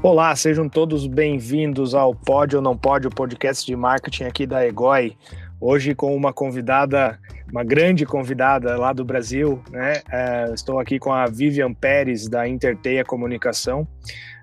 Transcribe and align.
Olá, 0.00 0.34
sejam 0.36 0.68
todos 0.68 1.08
bem-vindos 1.08 1.92
ao 1.92 2.14
Pode 2.14 2.54
ou 2.54 2.62
Não 2.62 2.76
Pode, 2.76 3.08
o 3.08 3.10
podcast 3.10 3.66
de 3.66 3.74
marketing 3.74 4.24
aqui 4.24 4.46
da 4.46 4.64
Egoi. 4.64 5.16
Hoje 5.60 5.92
com 5.92 6.14
uma 6.14 6.32
convidada, 6.32 7.18
uma 7.50 7.64
grande 7.64 8.06
convidada 8.06 8.76
lá 8.76 8.92
do 8.92 9.04
Brasil, 9.04 9.60
né? 9.72 10.00
É, 10.08 10.52
estou 10.54 10.78
aqui 10.78 11.00
com 11.00 11.12
a 11.12 11.26
Vivian 11.26 11.74
Pérez 11.74 12.28
da 12.28 12.46
Interteia 12.46 13.04
Comunicação. 13.04 13.88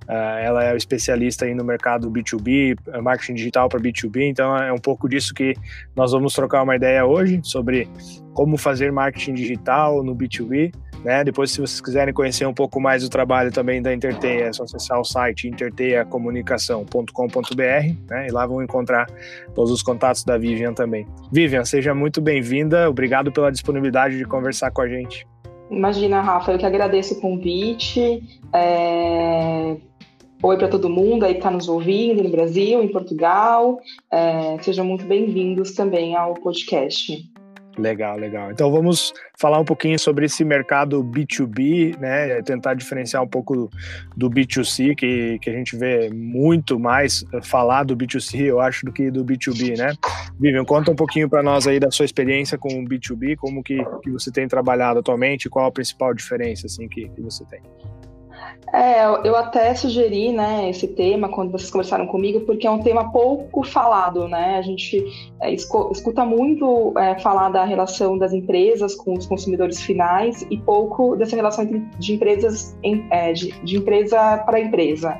Uh, 0.04 0.38
ela 0.40 0.66
é 0.66 0.76
especialista 0.76 1.46
aí 1.46 1.56
no 1.56 1.64
mercado 1.64 2.12
B2B, 2.12 2.78
é 2.90 3.02
marketing 3.02 3.36
digital 3.36 3.70
para 3.70 3.80
B2B, 3.80 4.30
então 4.30 4.56
é 4.58 4.72
um 4.74 4.78
pouco 4.78 5.08
disso 5.08 5.34
que 5.34 5.56
nós 5.96 6.12
vamos 6.12 6.34
trocar 6.34 6.64
uma 6.64 6.76
ideia 6.76 7.06
hoje 7.06 7.40
sobre 7.44 7.90
como 8.34 8.58
fazer 8.58 8.92
marketing 8.92 9.34
digital 9.34 10.04
no 10.04 10.14
B2B. 10.14 10.74
Né? 11.06 11.24
Depois, 11.24 11.52
se 11.52 11.62
vocês 11.62 11.80
quiserem 11.80 12.12
conhecer 12.12 12.48
um 12.48 12.54
pouco 12.54 12.82
mais 12.82 13.04
do 13.04 13.10
trabalho 13.10 13.52
também 13.52 13.80
da 13.80 13.94
Interteia, 13.94 14.46
é 14.46 14.54
só 14.54 14.64
acessar 14.64 15.00
o 15.00 15.04
site 15.04 15.48
interteiacomunicação.com.br 15.48 17.62
né? 18.10 18.28
e 18.28 18.32
lá 18.32 18.48
vão 18.48 18.64
encontrar 18.64 19.06
todos 19.54 19.72
os 19.72 19.84
contatos 19.84 20.24
da 20.24 20.36
Vivian 20.36 20.74
também. 20.74 21.06
Vivian, 21.32 21.64
seja 21.64 21.94
muito 21.94 22.20
bem-vinda, 22.20 22.90
obrigado 22.90 23.32
pela 23.32 23.52
disponibilidade 23.52 24.18
de 24.18 24.26
conversar 24.26 24.72
com 24.72 24.82
a 24.82 24.88
gente. 24.88 25.28
Imagina, 25.70 26.22
Rafa, 26.22 26.54
eu 26.54 26.58
que 26.58 26.66
agradeço 26.66 27.14
o 27.14 27.22
convite. 27.22 28.24
É 28.52 29.76
Oi 30.44 30.58
para 30.58 30.68
todo 30.68 30.90
mundo 30.90 31.24
aí 31.24 31.34
que 31.34 31.40
está 31.40 31.50
nos 31.50 31.68
ouvindo 31.68 32.22
no 32.22 32.30
Brasil, 32.30 32.84
em 32.84 32.88
Portugal. 32.88 33.80
É, 34.12 34.58
sejam 34.62 34.86
muito 34.86 35.06
bem-vindos 35.06 35.74
também 35.74 36.16
ao 36.16 36.36
podcast. 36.36 37.35
Legal, 37.78 38.18
legal. 38.18 38.52
Então 38.52 38.72
vamos 38.72 39.14
falar 39.38 39.60
um 39.60 39.66
pouquinho 39.66 40.00
sobre 40.00 40.26
esse 40.26 40.46
mercado 40.46 41.04
B2B, 41.04 41.98
né? 42.00 42.42
Tentar 42.42 42.74
diferenciar 42.74 43.22
um 43.22 43.28
pouco 43.28 43.70
do, 44.16 44.30
B2C, 44.30 44.96
que, 44.96 45.38
que 45.40 45.50
a 45.50 45.54
gente 45.54 45.76
vê 45.76 46.10
muito 46.10 46.80
mais 46.80 47.26
falar 47.44 47.84
do 47.84 47.96
B2C, 47.96 48.46
eu 48.46 48.62
acho, 48.62 48.86
do 48.86 48.94
que 48.94 49.12
do 49.12 49.26
B2B, 49.26 49.78
né? 49.78 49.94
Vivian, 50.40 50.64
conta 50.64 50.92
um 50.92 50.96
pouquinho 50.96 51.30
para 51.30 51.44
nós 51.44 51.68
aí 51.68 51.80
da 51.80 51.92
sua 51.92 52.06
experiência 52.06 52.58
com 52.58 52.70
o 52.70 52.86
B2B, 52.86 53.36
como 53.36 53.62
que, 53.62 53.78
que 54.02 54.10
você 54.10 54.32
tem 54.32 54.48
trabalhado 54.48 55.00
atualmente, 55.00 55.50
qual 55.50 55.66
a 55.66 55.72
principal 55.72 56.14
diferença 56.14 56.68
assim 56.68 56.88
que, 56.88 57.10
que 57.10 57.22
você 57.22 57.44
tem. 57.46 57.62
É, 58.74 59.06
eu 59.06 59.36
até 59.36 59.74
sugeri, 59.74 60.32
né, 60.32 60.70
esse 60.70 60.88
tema 60.88 61.30
quando 61.30 61.52
vocês 61.52 61.70
conversaram 61.70 62.08
comigo, 62.08 62.42
porque 62.42 62.68
é 62.68 62.72
um 62.72 62.82
tema 62.82 63.12
pouco 63.12 63.64
falado, 63.64 64.28
né? 64.28 64.58
A 64.58 64.62
gente 64.62 65.06
é, 65.42 65.54
escuta 65.54 66.26
muito 66.26 66.94
é, 66.98 67.18
falar 67.20 67.50
da 67.50 67.64
relação 67.64 68.18
das 68.18 68.34
empresas 68.34 68.96
com 68.96 69.14
os 69.14 69.26
consumidores 69.28 69.82
finais 69.82 70.46
e 70.50 70.58
pouco 70.58 71.16
dessa 71.16 71.36
relação 71.36 71.66
de 71.66 72.14
empresas 72.14 72.78
em, 72.84 73.08
é, 73.12 73.32
de, 73.32 73.52
de 73.64 73.78
empresa 73.78 74.40
para 74.40 74.60
empresa. 74.60 75.18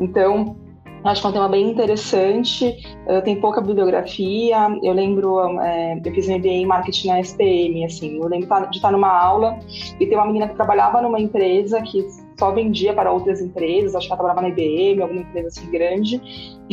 Então, 0.00 0.56
Acho 1.04 1.20
que 1.20 1.26
é 1.26 1.30
um 1.30 1.32
tema 1.32 1.48
bem 1.48 1.68
interessante, 1.68 2.76
tem 3.24 3.34
pouca 3.40 3.60
bibliografia. 3.60 4.56
Eu 4.84 4.92
lembro, 4.92 5.40
é, 5.60 6.00
eu 6.04 6.14
fiz 6.14 6.28
um 6.28 6.38
MBA 6.38 6.48
em 6.48 6.66
marketing 6.66 7.08
na 7.08 7.20
SPM, 7.20 7.84
assim, 7.84 8.18
eu 8.18 8.28
lembro 8.28 8.48
de 8.70 8.76
estar 8.76 8.92
numa 8.92 9.08
aula 9.08 9.58
e 9.98 10.06
ter 10.06 10.14
uma 10.14 10.26
menina 10.26 10.46
que 10.46 10.54
trabalhava 10.54 11.02
numa 11.02 11.18
empresa 11.18 11.82
que 11.82 12.06
só 12.38 12.52
vendia 12.52 12.94
para 12.94 13.12
outras 13.12 13.40
empresas, 13.40 13.94
acho 13.94 14.06
que 14.06 14.12
ela 14.12 14.22
trabalhava 14.22 14.48
na 14.48 14.48
IBM, 14.48 15.02
alguma 15.02 15.20
empresa 15.20 15.48
assim 15.48 15.70
grande, 15.70 16.20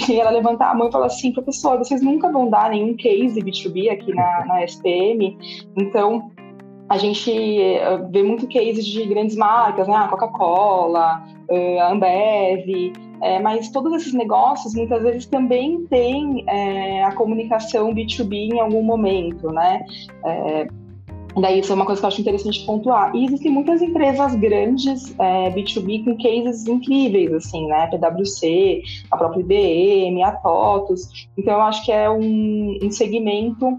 e 0.09 0.19
ela 0.19 0.31
levantar 0.31 0.71
a 0.71 0.75
mão 0.75 0.89
e 0.89 0.91
falar 0.91 1.07
assim, 1.07 1.31
professor, 1.31 1.77
vocês 1.77 2.01
nunca 2.01 2.31
vão 2.31 2.49
dar 2.49 2.69
nenhum 2.69 2.95
case 2.95 3.41
B2B 3.41 3.91
aqui 3.91 4.13
na, 4.13 4.45
na 4.45 4.63
SPM, 4.63 5.37
então 5.77 6.31
a 6.89 6.97
gente 6.97 7.31
eh, 7.31 7.97
vê 8.09 8.23
muito 8.23 8.47
cases 8.47 8.83
de 8.83 9.05
grandes 9.05 9.35
marcas, 9.35 9.87
né? 9.87 9.95
A 9.95 10.07
Coca-Cola, 10.07 11.23
eh, 11.47 11.79
a 11.79 11.91
Ambev, 11.91 12.91
é, 13.21 13.39
mas 13.39 13.69
todos 13.69 13.93
esses 13.93 14.13
negócios 14.13 14.73
muitas 14.73 15.03
vezes 15.03 15.25
também 15.25 15.85
têm 15.87 16.43
é, 16.47 17.03
a 17.03 17.13
comunicação 17.13 17.93
B2B 17.93 18.53
em 18.53 18.59
algum 18.59 18.81
momento, 18.81 19.51
né? 19.51 19.81
É, 20.25 20.67
Daí 21.39 21.59
isso 21.59 21.71
é 21.71 21.75
uma 21.75 21.85
coisa 21.85 22.01
que 22.01 22.05
eu 22.05 22.07
acho 22.07 22.21
interessante 22.21 22.65
pontuar. 22.65 23.15
E 23.15 23.25
existem 23.25 23.51
muitas 23.51 23.81
empresas 23.81 24.35
grandes 24.35 25.13
é, 25.19 25.49
B2B 25.51 26.03
com 26.03 26.17
cases 26.17 26.67
incríveis, 26.67 27.33
assim, 27.33 27.67
né? 27.67 27.87
PwC, 27.87 28.81
a 29.11 29.17
própria 29.17 29.41
IBM, 29.41 30.23
a 30.23 30.31
TOTUS. 30.31 31.29
Então 31.37 31.53
eu 31.53 31.61
acho 31.61 31.85
que 31.85 31.91
é 31.91 32.09
um, 32.09 32.77
um 32.81 32.91
segmento 32.91 33.77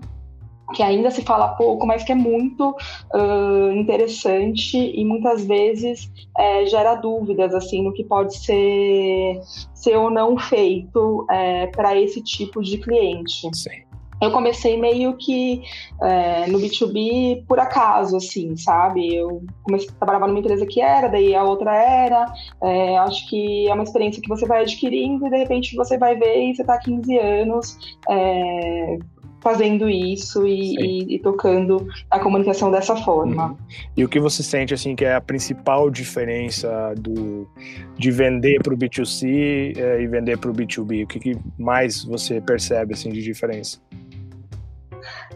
que 0.75 0.83
ainda 0.83 1.11
se 1.11 1.23
fala 1.23 1.49
pouco, 1.49 1.87
mas 1.87 2.05
que 2.05 2.13
é 2.13 2.15
muito 2.15 2.71
uh, 3.13 3.73
interessante 3.73 4.77
e 4.77 5.05
muitas 5.05 5.45
vezes 5.45 6.11
é, 6.39 6.65
gera 6.67 6.95
dúvidas 6.95 7.53
assim 7.55 7.83
no 7.83 7.93
que 7.93 8.05
pode 8.05 8.37
ser, 8.37 9.41
ser 9.75 9.97
ou 9.97 10.11
não 10.11 10.39
feito 10.39 11.27
é, 11.29 11.67
para 11.67 11.97
esse 11.97 12.23
tipo 12.23 12.63
de 12.63 12.79
cliente. 12.79 13.49
Sim. 13.53 13.90
Eu 14.21 14.31
comecei 14.31 14.79
meio 14.79 15.17
que 15.17 15.63
é, 16.03 16.47
no 16.47 16.59
B2B 16.59 17.45
por 17.47 17.59
acaso, 17.59 18.17
assim, 18.17 18.57
sabe? 18.57 19.15
Eu 19.15 19.43
comecei, 19.63 19.89
trabalhava 19.99 20.27
numa 20.27 20.41
empresa 20.41 20.67
que 20.67 20.81
era, 20.81 21.09
daí 21.09 21.35
a 21.35 21.43
outra 21.43 21.75
era. 21.75 22.33
É, 22.63 22.99
acho 22.99 23.29
que 23.29 23.69
é 23.69 23.75
uma 23.75 23.85
experiência 23.85 24.23
que 24.23 24.29
você 24.29 24.47
vai 24.47 24.63
adquirindo 24.63 25.27
e 25.27 25.31
de 25.31 25.37
repente 25.37 25.75
você 25.77 25.97
vai 25.97 26.17
ver 26.17 26.51
e 26.51 26.55
você 26.55 26.63
está 26.63 26.75
há 26.75 26.79
15 26.79 27.19
anos 27.19 27.99
é, 28.09 28.99
fazendo 29.41 29.89
isso 29.89 30.47
e, 30.47 30.77
e, 30.77 31.15
e, 31.15 31.19
tocando 31.19 31.87
a 32.11 32.19
comunicação 32.19 32.71
dessa 32.71 32.95
forma. 32.97 33.49
Uhum. 33.49 33.57
E 33.97 34.05
o 34.05 34.09
que 34.09 34.21
você 34.21 34.43
sente 34.43 34.75
assim 34.75 34.95
que 34.95 35.05
é 35.05 35.15
a 35.15 35.21
principal 35.21 35.91
diferença 35.91 36.95
do 36.97 37.49
de 37.97 38.11
vender 38.11 38.63
para 38.63 38.75
o 38.75 38.77
B2C 38.77 39.77
é, 39.77 40.03
e 40.03 40.07
vender 40.07 40.39
para 40.39 40.51
o 40.51 40.55
B2B? 40.55 41.05
O 41.05 41.07
que, 41.07 41.19
que, 41.19 41.39
mais 41.59 42.05
você 42.05 42.41
percebe 42.41 42.95
assim 42.95 43.11
de 43.11 43.23
diferença? 43.23 43.81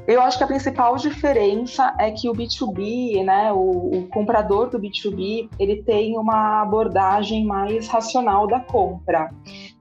Eu 0.06 0.20
acho 0.20 0.37
que 0.37 0.44
a 0.44 0.47
principal 0.47 0.97
diferença 0.97 1.94
é 1.98 2.10
que 2.10 2.28
o 2.28 2.34
B2B, 2.34 3.25
né, 3.25 3.50
o, 3.53 4.00
o, 4.00 4.09
comprador 4.09 4.69
do 4.69 4.78
B2B, 4.78 5.48
ele 5.59 5.82
tem 5.82 6.19
uma 6.19 6.60
abordagem 6.60 7.44
mais 7.47 7.88
racional 7.88 8.47
da 8.47 8.60
compra. 8.60 9.31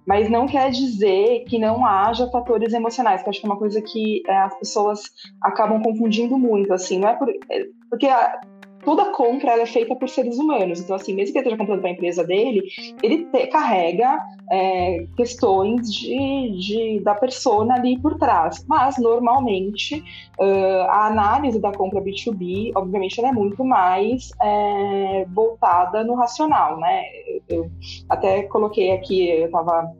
Mas 0.05 0.29
não 0.29 0.47
quer 0.47 0.71
dizer 0.71 1.43
que 1.45 1.59
não 1.59 1.85
haja 1.85 2.29
fatores 2.29 2.73
emocionais, 2.73 3.21
que 3.21 3.29
acho 3.29 3.41
que 3.41 3.45
é 3.45 3.49
uma 3.49 3.59
coisa 3.59 3.81
que 3.81 4.23
é, 4.25 4.37
as 4.37 4.57
pessoas 4.57 5.01
acabam 5.41 5.81
confundindo 5.81 6.37
muito, 6.37 6.73
assim, 6.73 6.99
não 6.99 7.09
é 7.09 7.15
por, 7.15 7.29
é, 7.29 7.65
porque 7.89 8.07
toda 8.83 9.11
compra 9.11 9.59
é 9.59 9.65
feita 9.65 9.95
por 9.95 10.09
seres 10.09 10.37
humanos. 10.37 10.79
Então, 10.79 10.95
assim, 10.95 11.13
mesmo 11.13 11.33
que 11.33 11.39
ele 11.39 11.45
esteja 11.45 11.57
comprando 11.57 11.81
para 11.81 11.89
a 11.89 11.93
empresa 11.93 12.23
dele, 12.23 12.63
ele 13.01 13.25
te, 13.25 13.47
carrega 13.47 14.19
é, 14.51 15.05
questões 15.15 15.91
de, 15.91 16.51
de, 16.57 16.99
da 17.01 17.15
persona 17.15 17.75
ali 17.75 17.99
por 17.99 18.17
trás. 18.17 18.65
Mas, 18.67 18.97
normalmente, 18.97 20.03
uh, 20.39 20.81
a 20.89 21.07
análise 21.07 21.59
da 21.59 21.71
compra 21.71 22.01
B2B, 22.01 22.71
obviamente, 22.75 23.19
ela 23.19 23.29
é 23.29 23.33
muito 23.33 23.63
mais 23.63 24.31
é, 24.41 25.25
voltada 25.33 26.03
no 26.03 26.15
racional, 26.15 26.79
né? 26.79 27.03
Eu, 27.49 27.69
até 28.09 28.43
coloquei 28.43 28.91
aqui, 28.91 29.29
eu 29.29 29.45
estava 29.45 29.91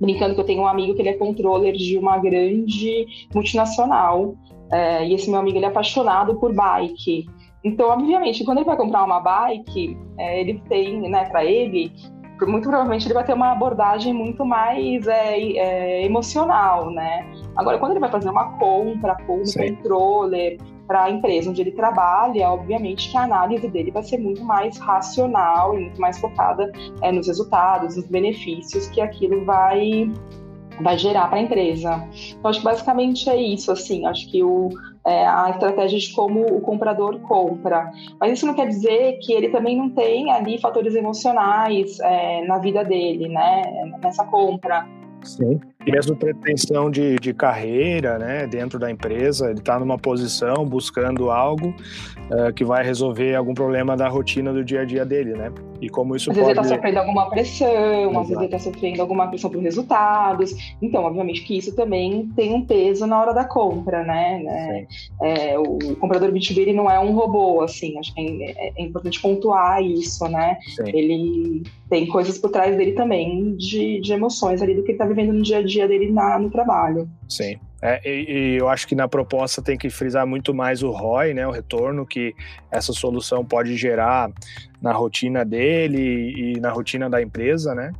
brincando 0.00 0.34
que 0.34 0.40
eu 0.40 0.44
tenho 0.44 0.62
um 0.62 0.66
amigo 0.66 0.94
que 0.94 1.02
ele 1.02 1.08
é 1.08 1.14
controller 1.14 1.74
de 1.74 1.98
uma 1.98 2.18
grande 2.18 3.06
multinacional, 3.34 4.36
é, 4.70 5.06
e 5.06 5.14
esse 5.14 5.30
meu 5.30 5.40
amigo 5.40 5.56
ele 5.56 5.64
é 5.64 5.68
apaixonado 5.68 6.36
por 6.36 6.54
bike. 6.54 7.26
Então, 7.68 7.90
obviamente, 7.90 8.44
quando 8.44 8.58
ele 8.58 8.66
vai 8.66 8.76
comprar 8.76 9.04
uma 9.04 9.20
bike, 9.20 9.96
é, 10.18 10.40
ele 10.40 10.62
tem, 10.68 11.08
né, 11.08 11.26
para 11.26 11.44
ele, 11.44 11.92
muito 12.46 12.68
provavelmente 12.68 13.06
ele 13.06 13.14
vai 13.14 13.24
ter 13.24 13.34
uma 13.34 13.52
abordagem 13.52 14.14
muito 14.14 14.44
mais 14.44 15.06
é, 15.06 15.38
é, 15.38 16.04
emocional, 16.04 16.90
né? 16.90 17.26
Agora, 17.56 17.78
quando 17.78 17.92
ele 17.92 18.00
vai 18.00 18.10
fazer 18.10 18.30
uma 18.30 18.56
compra 18.58 19.16
com 19.26 19.42
um 19.42 19.44
controller 19.44 20.56
para 20.86 21.04
a 21.04 21.10
empresa 21.10 21.50
onde 21.50 21.60
ele 21.60 21.72
trabalha, 21.72 22.48
obviamente 22.48 23.10
que 23.10 23.16
a 23.16 23.24
análise 23.24 23.68
dele 23.68 23.90
vai 23.90 24.02
ser 24.02 24.18
muito 24.18 24.42
mais 24.42 24.78
racional 24.78 25.74
e 25.74 25.82
muito 25.82 26.00
mais 26.00 26.18
focada 26.18 26.72
é, 27.02 27.12
nos 27.12 27.26
resultados, 27.26 27.96
nos 27.96 28.06
benefícios 28.06 28.88
que 28.88 29.00
aquilo 29.00 29.44
vai 29.44 30.10
vai 30.80 30.98
gerar 30.98 31.28
para 31.28 31.38
a 31.38 31.42
empresa. 31.42 32.08
Então, 32.30 32.50
acho 32.50 32.60
que 32.60 32.64
basicamente 32.64 33.28
é 33.28 33.36
isso, 33.36 33.70
assim, 33.70 34.06
acho 34.06 34.30
que 34.30 34.42
o, 34.42 34.70
é, 35.06 35.26
a 35.26 35.50
estratégia 35.50 35.98
de 35.98 36.12
como 36.12 36.44
o 36.44 36.60
comprador 36.60 37.18
compra. 37.20 37.90
Mas 38.20 38.32
isso 38.32 38.46
não 38.46 38.54
quer 38.54 38.68
dizer 38.68 39.18
que 39.20 39.32
ele 39.32 39.48
também 39.48 39.76
não 39.76 39.90
tem 39.90 40.30
ali 40.30 40.58
fatores 40.58 40.94
emocionais 40.94 41.98
é, 42.00 42.46
na 42.46 42.58
vida 42.58 42.84
dele, 42.84 43.28
né, 43.28 43.62
nessa 44.02 44.24
compra. 44.24 44.86
Sim. 45.22 45.60
mesmo 45.84 46.14
pretensão 46.14 46.88
de, 46.88 47.16
de 47.16 47.34
carreira, 47.34 48.18
né, 48.18 48.46
dentro 48.46 48.78
da 48.78 48.88
empresa, 48.88 49.50
ele 49.50 49.58
está 49.58 49.78
numa 49.78 49.98
posição 49.98 50.64
buscando 50.64 51.30
algo 51.30 51.74
uh, 52.30 52.52
que 52.52 52.64
vai 52.64 52.84
resolver 52.84 53.34
algum 53.34 53.54
problema 53.54 53.96
da 53.96 54.08
rotina 54.08 54.52
do 54.52 54.64
dia 54.64 54.82
a 54.82 54.84
dia 54.84 55.04
dele, 55.04 55.34
né? 55.34 55.52
E 55.80 55.88
como 55.88 56.16
isso 56.16 56.30
às 56.30 56.36
pode... 56.36 56.46
vezes 56.46 56.58
ele 56.58 56.66
está 56.66 56.76
sofrendo 56.76 56.98
alguma 56.98 57.30
pressão, 57.30 57.68
Exato. 57.68 58.18
às 58.18 58.28
vezes 58.28 58.36
ele 58.36 58.44
está 58.44 58.58
sofrendo 58.58 59.02
alguma 59.02 59.28
pressão 59.28 59.50
por 59.50 59.62
resultados. 59.62 60.54
Então, 60.82 61.04
obviamente 61.04 61.42
que 61.44 61.56
isso 61.56 61.74
também 61.74 62.28
tem 62.34 62.54
um 62.54 62.64
peso 62.64 63.06
na 63.06 63.20
hora 63.20 63.32
da 63.32 63.44
compra, 63.44 64.02
né? 64.02 64.86
É, 65.22 65.52
é, 65.52 65.58
o 65.58 65.96
comprador 65.96 66.30
B2B 66.30 66.58
ele 66.58 66.72
não 66.72 66.90
é 66.90 66.98
um 66.98 67.12
robô, 67.12 67.62
assim, 67.62 67.98
acho 67.98 68.14
que 68.14 68.20
é, 68.20 68.72
é 68.76 68.82
importante 68.82 69.20
pontuar 69.20 69.82
isso, 69.82 70.26
né? 70.28 70.58
Sim. 70.76 70.88
Ele 70.88 71.62
tem 71.88 72.06
coisas 72.06 72.38
por 72.38 72.50
trás 72.50 72.76
dele 72.76 72.92
também 72.92 73.56
de, 73.56 74.00
de 74.00 74.12
emoções 74.12 74.60
ali 74.62 74.74
do 74.74 74.82
que 74.82 74.90
ele 74.90 74.96
está 74.96 75.06
vivendo 75.06 75.32
no 75.32 75.42
dia 75.42 75.58
a 75.58 75.62
dia 75.62 75.88
dele 75.88 76.10
na, 76.10 76.38
no 76.38 76.50
trabalho. 76.50 77.08
Sim. 77.28 77.56
É, 77.80 78.00
e, 78.04 78.54
e, 78.54 78.56
eu 78.56 78.68
acho 78.68 78.86
que 78.88 78.94
na 78.94 79.06
proposta 79.06 79.62
tem 79.62 79.78
que 79.78 79.88
frisar 79.88 80.26
muito 80.26 80.52
mais 80.52 80.82
o 80.82 80.90
ROI, 80.90 81.32
né, 81.32 81.46
o 81.46 81.50
retorno 81.52 82.04
que 82.04 82.34
essa 82.70 82.92
solução 82.92 83.44
pode 83.44 83.76
gerar 83.76 84.30
na 84.82 84.92
rotina 84.92 85.44
dele 85.44 86.32
e 86.56 86.60
na 86.60 86.70
rotina 86.70 87.08
da 87.08 87.22
empresa, 87.22 87.74
né? 87.74 87.92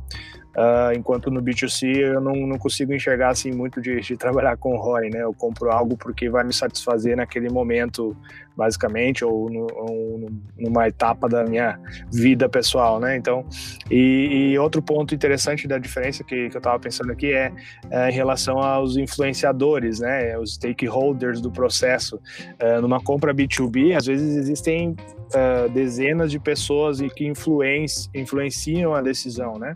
Uh, 0.49 0.91
enquanto 0.97 1.29
no 1.29 1.41
B2C 1.41 1.95
eu 1.95 2.19
não, 2.19 2.35
não 2.35 2.57
consigo 2.57 2.91
enxergar 2.91 3.29
assim 3.29 3.51
muito 3.51 3.79
de, 3.79 4.01
de, 4.01 4.17
trabalhar 4.17 4.57
com 4.57 4.75
ROI, 4.75 5.09
né? 5.09 5.21
Eu 5.21 5.33
compro 5.33 5.71
algo 5.71 5.95
porque 5.95 6.29
vai 6.29 6.43
me 6.43 6.51
satisfazer 6.51 7.15
naquele 7.15 7.49
momento, 7.49 8.17
basicamente, 8.55 9.23
ou, 9.23 9.49
no, 9.49 9.67
ou 9.73 10.29
numa 10.57 10.87
etapa 10.87 11.29
da 11.29 11.43
minha 11.43 11.79
vida 12.11 12.49
pessoal, 12.49 12.99
né? 12.99 13.15
Então, 13.15 13.45
e, 13.89 14.51
e 14.51 14.59
outro 14.59 14.81
ponto 14.81 15.15
interessante 15.15 15.67
da 15.67 15.77
diferença 15.77 16.23
que, 16.23 16.49
que 16.49 16.55
eu 16.55 16.59
estava 16.59 16.79
pensando 16.79 17.11
aqui 17.11 17.31
é, 17.33 17.51
é, 17.89 18.09
em 18.09 18.13
relação 18.13 18.59
aos 18.59 18.97
influenciadores, 18.97 19.99
né? 19.99 20.37
Os 20.37 20.55
stakeholders 20.55 21.41
do 21.41 21.51
processo. 21.51 22.19
Uh, 22.61 22.81
numa 22.81 22.99
compra 22.99 23.33
B2B, 23.33 23.95
às 23.95 24.05
vezes 24.05 24.35
existem 24.35 24.89
uh, 24.89 25.69
dezenas 25.69 26.31
de 26.31 26.39
pessoas 26.39 26.99
e 26.99 27.09
que 27.09 27.25
influenci, 27.25 28.09
influenciam 28.13 28.93
a 28.93 29.01
decisão, 29.01 29.57
né? 29.57 29.73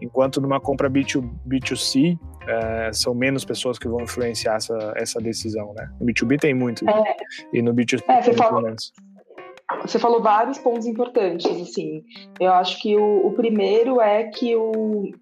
Enquanto 0.00 0.40
numa 0.40 0.60
compra 0.60 0.90
B2, 0.90 1.28
B2C, 1.46 2.18
uh, 2.48 2.94
são 2.94 3.14
menos 3.14 3.44
pessoas 3.44 3.78
que 3.78 3.86
vão 3.86 4.00
influenciar 4.00 4.56
essa, 4.56 4.92
essa 4.96 5.20
decisão, 5.20 5.72
né? 5.76 5.90
No 6.00 6.06
B2B 6.06 6.40
tem 6.40 6.54
muito, 6.54 6.88
é. 6.88 7.16
e 7.52 7.62
no 7.62 7.74
B2C 7.74 8.02
é, 8.08 8.20
tem 8.20 8.34
muito 8.34 8.62
menos. 8.62 8.92
Você 9.82 9.98
falou 9.98 10.22
vários 10.22 10.56
pontos 10.58 10.86
importantes, 10.86 11.46
assim. 11.46 12.02
Eu 12.40 12.52
acho 12.52 12.80
que 12.80 12.96
o, 12.96 13.26
o 13.26 13.32
primeiro 13.32 14.00
é 14.00 14.24
que 14.24 14.56
o, 14.56 15.12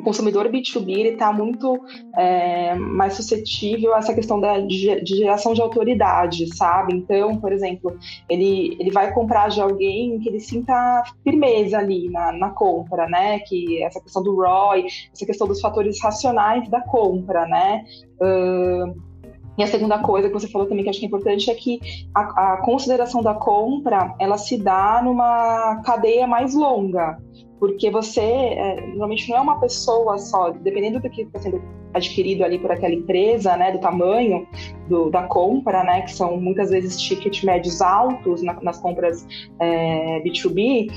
o 0.00 0.02
consumidor 0.02 0.48
B2B 0.48 0.88
ele 0.88 1.08
está 1.10 1.32
muito 1.32 1.78
é, 2.16 2.74
mais 2.74 3.14
suscetível 3.14 3.94
a 3.94 3.98
essa 3.98 4.14
questão 4.14 4.40
da, 4.40 4.58
de, 4.58 5.00
de, 5.02 5.16
geração 5.16 5.52
de 5.52 5.60
autoridade, 5.60 6.54
sabe? 6.56 6.94
Então, 6.94 7.36
por 7.36 7.52
exemplo, 7.52 7.96
ele, 8.28 8.76
ele 8.80 8.90
vai 8.90 9.12
comprar 9.12 9.48
de 9.48 9.60
alguém 9.60 10.18
que 10.18 10.28
ele 10.28 10.40
sinta 10.40 11.04
firmeza 11.22 11.78
ali 11.78 12.08
na, 12.08 12.32
na 12.32 12.50
compra, 12.50 13.06
né? 13.08 13.38
Que 13.40 13.82
essa 13.82 14.00
questão 14.00 14.22
do 14.22 14.34
ROI, 14.36 14.86
essa 15.12 15.26
questão 15.26 15.46
dos 15.46 15.60
fatores 15.60 16.00
racionais 16.02 16.68
da 16.68 16.80
compra, 16.80 17.46
né? 17.46 17.84
Uh, 18.20 19.10
e 19.58 19.62
a 19.62 19.66
segunda 19.66 19.98
coisa 19.98 20.28
que 20.28 20.34
você 20.34 20.48
falou 20.48 20.66
também 20.66 20.82
que 20.82 20.88
acho 20.88 20.98
que 20.98 21.04
é 21.04 21.08
importante 21.08 21.50
é 21.50 21.54
que 21.54 21.78
a, 22.14 22.54
a 22.54 22.56
consideração 22.62 23.22
da 23.22 23.34
compra 23.34 24.14
ela 24.18 24.38
se 24.38 24.56
dá 24.56 25.02
numa 25.04 25.82
cadeia 25.84 26.26
mais 26.26 26.54
longa 26.54 27.18
porque 27.60 27.90
você 27.90 28.22
é, 28.22 28.80
normalmente 28.86 29.28
não 29.28 29.36
é 29.36 29.40
uma 29.42 29.60
pessoa 29.60 30.18
só, 30.18 30.50
dependendo 30.50 30.98
do 30.98 31.10
que 31.10 31.22
está 31.22 31.38
sendo 31.38 31.62
adquirido 31.92 32.42
ali 32.42 32.58
por 32.58 32.72
aquela 32.72 32.94
empresa, 32.94 33.56
né, 33.56 33.72
do 33.72 33.78
tamanho 33.78 34.48
do, 34.88 35.10
da 35.10 35.24
compra, 35.24 35.84
né, 35.84 36.02
que 36.02 36.12
são 36.12 36.40
muitas 36.40 36.70
vezes 36.70 37.00
ticket 37.00 37.44
médios 37.44 37.82
altos 37.82 38.42
na, 38.42 38.54
nas 38.62 38.78
compras 38.78 39.26
é, 39.58 40.20
B2B, 40.22 40.90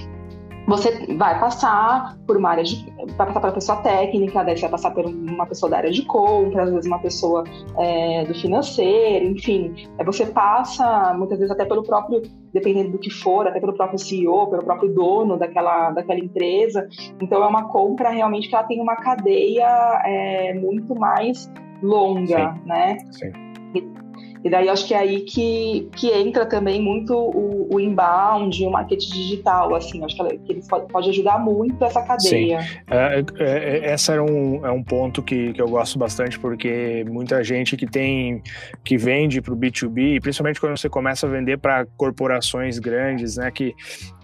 você 0.68 1.06
vai 1.16 1.40
passar 1.40 2.18
por 2.26 2.38
uma 2.38 2.50
área 2.50 2.64
de. 2.64 2.86
vai 3.18 3.28
passar 3.28 3.40
pela 3.40 3.54
pessoa 3.54 3.78
técnica, 3.82 4.44
daí 4.44 4.56
você 4.56 4.62
vai 4.62 4.72
passar 4.72 4.92
por 4.92 5.06
uma 5.06 5.46
pessoa 5.46 5.70
da 5.70 5.78
área 5.78 5.92
de 5.92 6.04
compras, 6.06 6.68
às 6.68 6.74
vezes 6.74 6.88
uma 6.88 7.00
pessoa 7.00 7.44
é, 7.78 8.24
do 8.26 8.34
financeiro, 8.34 9.26
enfim. 9.26 9.74
É, 9.98 10.04
você 10.04 10.26
passa, 10.26 11.14
muitas 11.16 11.38
vezes, 11.38 11.52
até 11.52 11.66
pelo 11.66 11.84
próprio, 11.84 12.22
dependendo 12.54 12.92
do 12.92 12.98
que 12.98 13.10
for, 13.10 13.48
até 13.48 13.60
pelo 13.60 13.74
próprio 13.74 14.00
CEO, 14.00 14.50
pelo 14.50 14.64
próprio 14.64 14.94
dono 14.94 15.38
daquela, 15.38 15.92
daquela 15.92 16.20
empresa. 16.20 16.88
Então 17.22 17.44
é 17.44 17.48
uma 17.48 17.70
compra 17.70 18.10
realmente 18.10 18.48
que 18.48 18.56
ela 18.56 18.64
tem 18.64 18.82
uma 18.82 18.96
cadeia 18.96 20.02
é, 20.06 20.54
muito 20.54 20.96
mais 20.96 21.52
longa, 21.82 22.54
Sim. 22.54 22.62
né? 22.66 22.98
Sim. 23.12 23.32
E 23.76 24.03
daí 24.50 24.68
acho 24.68 24.86
que 24.86 24.94
é 24.94 24.98
aí 24.98 25.22
que, 25.22 25.90
que 25.96 26.12
entra 26.12 26.46
também 26.46 26.82
muito 26.82 27.14
o, 27.14 27.74
o 27.74 27.80
inbound, 27.80 28.66
o 28.66 28.70
marketing 28.70 29.12
digital, 29.12 29.74
assim, 29.74 30.04
acho 30.04 30.16
que, 30.16 30.22
ela, 30.22 30.30
que 30.32 30.52
ele 30.52 30.62
pode, 30.68 30.88
pode 30.88 31.10
ajudar 31.10 31.40
muito 31.40 31.84
essa 31.84 32.02
cadeia. 32.02 32.62
Sim. 32.62 32.78
É, 32.90 33.20
é, 33.20 33.80
é, 33.80 33.86
essa 33.92 34.14
é 34.14 34.22
um, 34.22 34.66
é 34.66 34.72
um 34.72 34.84
ponto 34.84 35.24
que, 35.24 35.54
que 35.54 35.62
eu 35.62 35.70
gosto 35.70 35.98
bastante, 35.98 36.38
porque 36.38 37.06
muita 37.10 37.42
gente 37.44 37.78
que 37.78 37.88
tem, 37.88 38.42
que 38.84 38.98
vende 38.98 39.42
para 39.42 39.54
o 39.54 39.58
B2B, 39.58 40.22
principalmente 40.22 40.60
quando 40.60 40.78
você 40.78 40.90
começa 40.90 41.26
a 41.26 41.30
vender 41.30 41.58
para 41.58 41.86
corporações 41.98 42.80
grandes, 42.80 43.38
né, 43.38 43.50
que, 43.50 43.74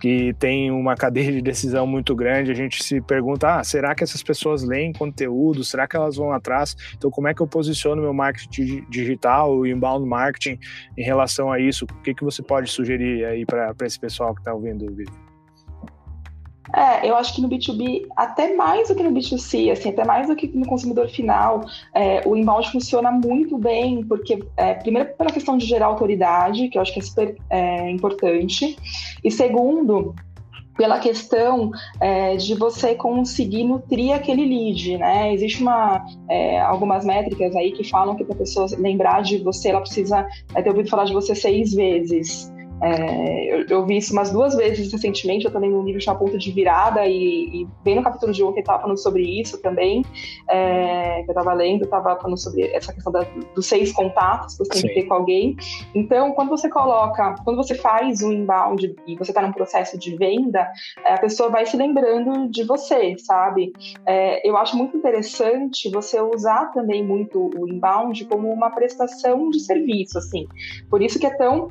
que 0.02 0.34
tem 0.34 0.70
uma 0.70 0.96
cadeia 0.96 1.32
de 1.32 1.42
decisão 1.42 1.88
muito 1.88 2.14
grande, 2.14 2.52
a 2.52 2.56
gente 2.56 2.84
se 2.84 3.00
pergunta, 3.02 3.60
ah, 3.60 3.64
será 3.64 3.96
que 3.96 4.04
essas 4.04 4.22
pessoas 4.22 4.64
leem 4.64 4.92
conteúdo? 4.92 5.64
Será 5.64 5.88
que 5.88 5.96
elas 5.96 6.18
vão 6.18 6.34
atrás? 6.34 6.76
Então, 6.98 7.10
como 7.10 7.28
é 7.28 7.34
que 7.34 7.42
eu 7.42 7.48
posiciono 7.48 8.02
meu 8.02 8.14
marketing 8.14 8.86
digital, 8.90 9.56
o 9.56 9.66
inbound 9.66 10.09
marketing 10.10 10.60
em 10.98 11.04
relação 11.04 11.52
a 11.52 11.60
isso? 11.60 11.86
O 11.86 12.02
que, 12.02 12.14
que 12.14 12.24
você 12.24 12.42
pode 12.42 12.70
sugerir 12.70 13.24
aí 13.26 13.46
para 13.46 13.74
esse 13.84 14.00
pessoal 14.00 14.34
que 14.34 14.42
está 14.42 14.54
ouvindo 14.54 14.86
o 14.86 14.94
vídeo? 14.94 15.30
É, 16.76 17.10
eu 17.10 17.16
acho 17.16 17.34
que 17.34 17.42
no 17.42 17.50
B2B, 17.50 18.06
até 18.16 18.56
mais 18.56 18.90
do 18.90 18.96
que 18.96 19.02
no 19.02 19.12
B2C, 19.12 19.72
assim, 19.72 19.90
até 19.90 20.06
mais 20.06 20.28
do 20.28 20.36
que 20.36 20.48
no 20.48 20.68
consumidor 20.68 21.10
final, 21.10 21.66
é, 21.94 22.22
o 22.26 22.36
inbound 22.36 22.72
funciona 22.72 23.12
muito 23.12 23.58
bem, 23.58 24.04
porque, 24.04 24.40
é, 24.56 24.76
primeiro, 24.76 25.10
pela 25.18 25.32
questão 25.32 25.58
de 25.58 25.66
gerar 25.66 25.88
autoridade, 25.88 26.70
que 26.70 26.78
eu 26.78 26.82
acho 26.82 26.94
que 26.94 27.00
é 27.00 27.04
super 27.04 27.36
é, 27.50 27.90
importante, 27.90 28.78
e 29.24 29.32
segundo, 29.32 30.14
pela 30.80 30.98
questão 30.98 31.72
é, 32.00 32.38
de 32.38 32.56
você 32.56 32.96
conseguir 32.96 33.66
nutrir 33.66 34.16
aquele 34.16 34.46
lead, 34.46 34.98
né? 34.98 35.34
Existe 35.34 35.62
uma, 35.62 36.06
é, 36.30 36.62
algumas 36.62 37.04
métricas 37.04 37.54
aí 37.54 37.74
que 37.74 37.84
falam 37.84 38.16
que 38.16 38.24
para 38.24 38.34
a 38.34 38.38
pessoa 38.38 38.66
lembrar 38.78 39.22
de 39.22 39.40
você, 39.40 39.72
ela 39.72 39.82
precisa 39.82 40.26
ter 40.56 40.70
ouvido 40.70 40.90
falar 40.90 41.04
de 41.04 41.12
você 41.12 41.36
seis 41.36 41.74
vezes. 41.74 42.50
É, 42.82 43.54
eu, 43.54 43.66
eu, 43.68 43.86
vi 43.86 43.98
isso 43.98 44.14
umas 44.14 44.32
duas 44.32 44.56
vezes 44.56 44.92
recentemente, 44.92 45.46
eu 45.46 45.52
também 45.52 45.70
no 45.70 45.84
livro 45.84 46.02
chamado 46.02 46.20
Ponto 46.20 46.38
de 46.38 46.52
Virada, 46.52 47.06
e, 47.06 47.62
e, 47.62 47.68
bem 47.84 47.96
no 47.96 48.04
capítulo 48.04 48.32
de 48.32 48.44
ontem 48.44 48.62
estava 48.62 48.82
falando 48.82 48.98
sobre 48.98 49.24
isso 49.24 49.62
também, 49.62 50.04
é, 50.50 51.24
que 51.24 51.30
eu 51.30 51.34
estava 51.34 51.54
lendo, 51.54 51.84
estava 51.84 52.16
falando 52.18 52.38
sobre 52.38 52.68
essa 52.68 52.94
questão 52.94 53.12
da, 53.12 53.26
dos 53.54 53.66
seis 53.66 53.92
contatos 53.92 54.56
que 54.56 54.66
você 54.66 54.82
tem 54.82 54.82
que 54.82 55.02
ter 55.02 55.08
com 55.08 55.14
alguém. 55.14 55.56
Então, 55.94 56.32
quando 56.32 56.50
você 56.50 56.70
coloca, 56.70 57.36
quando 57.44 57.58
você 57.58 57.76
faz 57.76 58.22
um 58.22 58.32
inbound 58.32 58.96
e 59.06 59.16
você 59.16 59.32
está 59.32 59.42
num 59.42 59.52
processo 59.52 59.98
de 59.98 60.16
venda, 60.16 60.68
é, 61.04 61.14
a 61.14 61.20
pessoa 61.20 61.50
vai 61.50 61.66
se 61.66 61.76
lembrando 61.76 62.50
de 62.50 62.64
você, 62.64 63.16
sabe? 63.18 63.72
É, 64.06 64.48
eu 64.48 64.56
acho 64.58 64.78
muito 64.78 64.96
interessante 64.96 65.90
você 65.90 66.20
usar 66.22 66.72
também 66.72 67.04
muito 67.04 67.50
o 67.58 67.68
inbound 67.68 68.26
como 68.26 68.52
uma 68.52 68.70
prestação 68.70 69.50
de 69.50 69.60
serviço, 69.60 70.18
assim. 70.18 70.48
Por 70.90 71.02
isso 71.02 71.20
que 71.20 71.26
é 71.26 71.36
tão 71.36 71.70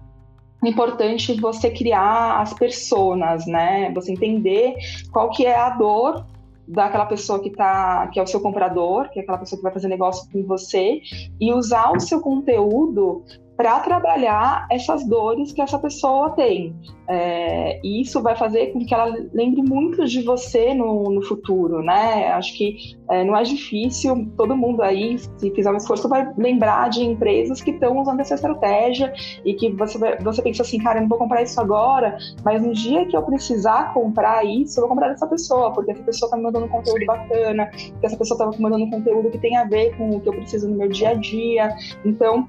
importante 0.66 1.38
você 1.40 1.70
criar 1.70 2.40
as 2.40 2.52
personas, 2.52 3.46
né? 3.46 3.92
Você 3.92 4.12
entender 4.12 4.74
qual 5.12 5.30
que 5.30 5.46
é 5.46 5.56
a 5.56 5.70
dor 5.70 6.24
daquela 6.66 7.06
pessoa 7.06 7.40
que 7.40 7.50
tá, 7.50 8.08
que 8.08 8.20
é 8.20 8.22
o 8.22 8.26
seu 8.26 8.40
comprador, 8.40 9.08
que 9.10 9.18
é 9.18 9.22
aquela 9.22 9.38
pessoa 9.38 9.58
que 9.58 9.62
vai 9.62 9.72
fazer 9.72 9.88
negócio 9.88 10.30
com 10.30 10.42
você, 10.44 11.00
e 11.40 11.52
usar 11.52 11.92
o 11.92 12.00
seu 12.00 12.20
conteúdo 12.20 13.22
para 13.58 13.80
trabalhar 13.80 14.68
essas 14.70 15.04
dores 15.04 15.52
que 15.52 15.60
essa 15.60 15.80
pessoa 15.80 16.30
tem. 16.30 16.76
É, 17.08 17.80
e 17.82 18.02
isso 18.02 18.22
vai 18.22 18.36
fazer 18.36 18.68
com 18.68 18.86
que 18.86 18.94
ela 18.94 19.12
lembre 19.34 19.62
muito 19.62 20.06
de 20.06 20.22
você 20.22 20.72
no, 20.74 21.10
no 21.10 21.20
futuro, 21.22 21.82
né? 21.82 22.28
Acho 22.34 22.56
que 22.56 22.76
é, 23.10 23.24
não 23.24 23.36
é 23.36 23.42
difícil, 23.42 24.30
todo 24.36 24.56
mundo 24.56 24.80
aí, 24.80 25.18
se 25.18 25.50
fizer 25.50 25.72
um 25.72 25.76
esforço, 25.76 26.08
vai 26.08 26.32
lembrar 26.38 26.88
de 26.88 27.02
empresas 27.02 27.60
que 27.60 27.72
estão 27.72 27.98
usando 27.98 28.20
essa 28.20 28.36
estratégia 28.36 29.12
e 29.44 29.52
que 29.54 29.72
você, 29.72 29.98
você 30.20 30.40
pensa 30.40 30.62
assim, 30.62 30.78
cara, 30.78 30.98
eu 30.98 31.02
não 31.02 31.08
vou 31.08 31.18
comprar 31.18 31.42
isso 31.42 31.60
agora, 31.60 32.16
mas 32.44 32.62
no 32.62 32.72
dia 32.72 33.06
que 33.06 33.16
eu 33.16 33.22
precisar 33.24 33.92
comprar 33.92 34.44
isso, 34.44 34.78
eu 34.78 34.82
vou 34.82 34.90
comprar 34.90 35.08
dessa 35.08 35.26
pessoa, 35.26 35.72
porque 35.72 35.90
essa 35.90 36.02
pessoa 36.04 36.28
está 36.28 36.36
me 36.36 36.44
mandando 36.44 36.66
um 36.66 36.68
conteúdo 36.68 37.04
bacana, 37.06 37.66
que 37.66 38.06
essa 38.06 38.16
pessoa 38.16 38.36
está 38.36 38.56
me 38.56 38.62
mandando 38.62 38.84
um 38.84 38.90
conteúdo 38.90 39.30
que 39.30 39.38
tem 39.38 39.56
a 39.56 39.64
ver 39.64 39.96
com 39.96 40.10
o 40.10 40.20
que 40.20 40.28
eu 40.28 40.34
preciso 40.34 40.68
no 40.68 40.76
meu 40.76 40.88
dia 40.88 41.08
a 41.08 41.14
dia. 41.14 41.74
Então, 42.04 42.46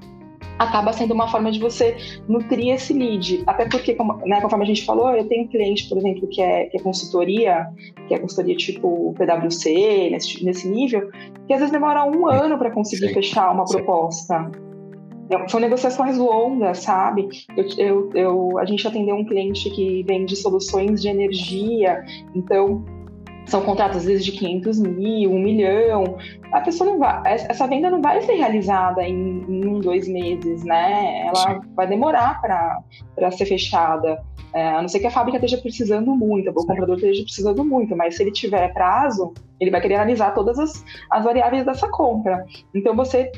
acaba 0.58 0.92
sendo 0.92 1.14
uma 1.14 1.28
forma 1.28 1.50
de 1.50 1.58
você 1.58 1.96
nutrir 2.28 2.74
esse 2.74 2.92
lead. 2.92 3.42
Até 3.46 3.66
porque, 3.66 3.94
como, 3.94 4.16
né, 4.26 4.40
conforme 4.40 4.64
a 4.64 4.66
gente 4.66 4.84
falou, 4.84 5.10
eu 5.10 5.26
tenho 5.26 5.48
cliente, 5.48 5.88
por 5.88 5.98
exemplo, 5.98 6.28
que 6.28 6.40
é, 6.40 6.66
que 6.66 6.76
é 6.76 6.80
consultoria, 6.80 7.66
que 8.06 8.14
é 8.14 8.18
consultoria 8.18 8.56
tipo 8.56 9.14
PwC, 9.14 10.10
nesse, 10.10 10.44
nesse 10.44 10.68
nível, 10.68 11.10
que 11.46 11.52
às 11.52 11.60
vezes 11.60 11.72
demora 11.72 12.04
um 12.04 12.26
ano 12.26 12.58
para 12.58 12.70
conseguir 12.70 13.08
Sim. 13.08 13.14
fechar 13.14 13.52
uma 13.52 13.66
Sim. 13.66 13.78
proposta. 13.78 14.50
É, 15.30 15.48
são 15.48 15.60
negociações 15.60 16.18
longas, 16.18 16.78
sabe? 16.78 17.28
Eu, 17.56 17.66
eu, 17.78 18.10
eu, 18.14 18.58
a 18.58 18.64
gente 18.64 18.86
atendeu 18.86 19.14
um 19.14 19.24
cliente 19.24 19.70
que 19.70 20.02
vende 20.02 20.34
soluções 20.36 21.00
de 21.00 21.08
energia, 21.08 22.04
então 22.34 22.84
são 23.50 23.62
contratos 23.62 23.98
às 23.98 24.04
vezes 24.04 24.24
de 24.24 24.32
500 24.32 24.80
mil, 24.80 25.32
1 25.32 25.38
milhão. 25.38 26.16
A 26.52 26.60
pessoa 26.60 26.90
não 26.90 26.98
vai, 26.98 27.20
essa 27.24 27.66
venda 27.66 27.90
não 27.90 28.00
vai 28.00 28.20
ser 28.22 28.34
realizada 28.34 29.02
em, 29.02 29.44
em 29.48 29.66
um, 29.66 29.80
dois 29.80 30.08
meses, 30.08 30.64
né? 30.64 31.26
Ela 31.26 31.60
vai 31.74 31.86
demorar 31.86 32.40
para 32.40 33.30
ser 33.32 33.46
fechada. 33.46 34.22
É, 34.52 34.68
a 34.70 34.82
não 34.82 34.88
ser 34.88 34.98
que 34.98 35.06
a 35.06 35.10
fábrica 35.10 35.36
esteja 35.36 35.58
precisando 35.58 36.14
muito, 36.14 36.50
o 36.50 36.54
comprador 36.54 36.96
esteja 36.96 37.22
precisando 37.22 37.64
muito, 37.64 37.96
mas 37.96 38.16
se 38.16 38.22
ele 38.22 38.32
tiver 38.32 38.72
prazo, 38.72 39.32
ele 39.60 39.70
vai 39.70 39.80
querer 39.80 39.94
analisar 39.94 40.34
todas 40.34 40.58
as, 40.58 40.84
as 41.08 41.24
variáveis 41.24 41.64
dessa 41.64 41.88
compra. 41.88 42.44
Então 42.74 42.96
você 42.96 43.30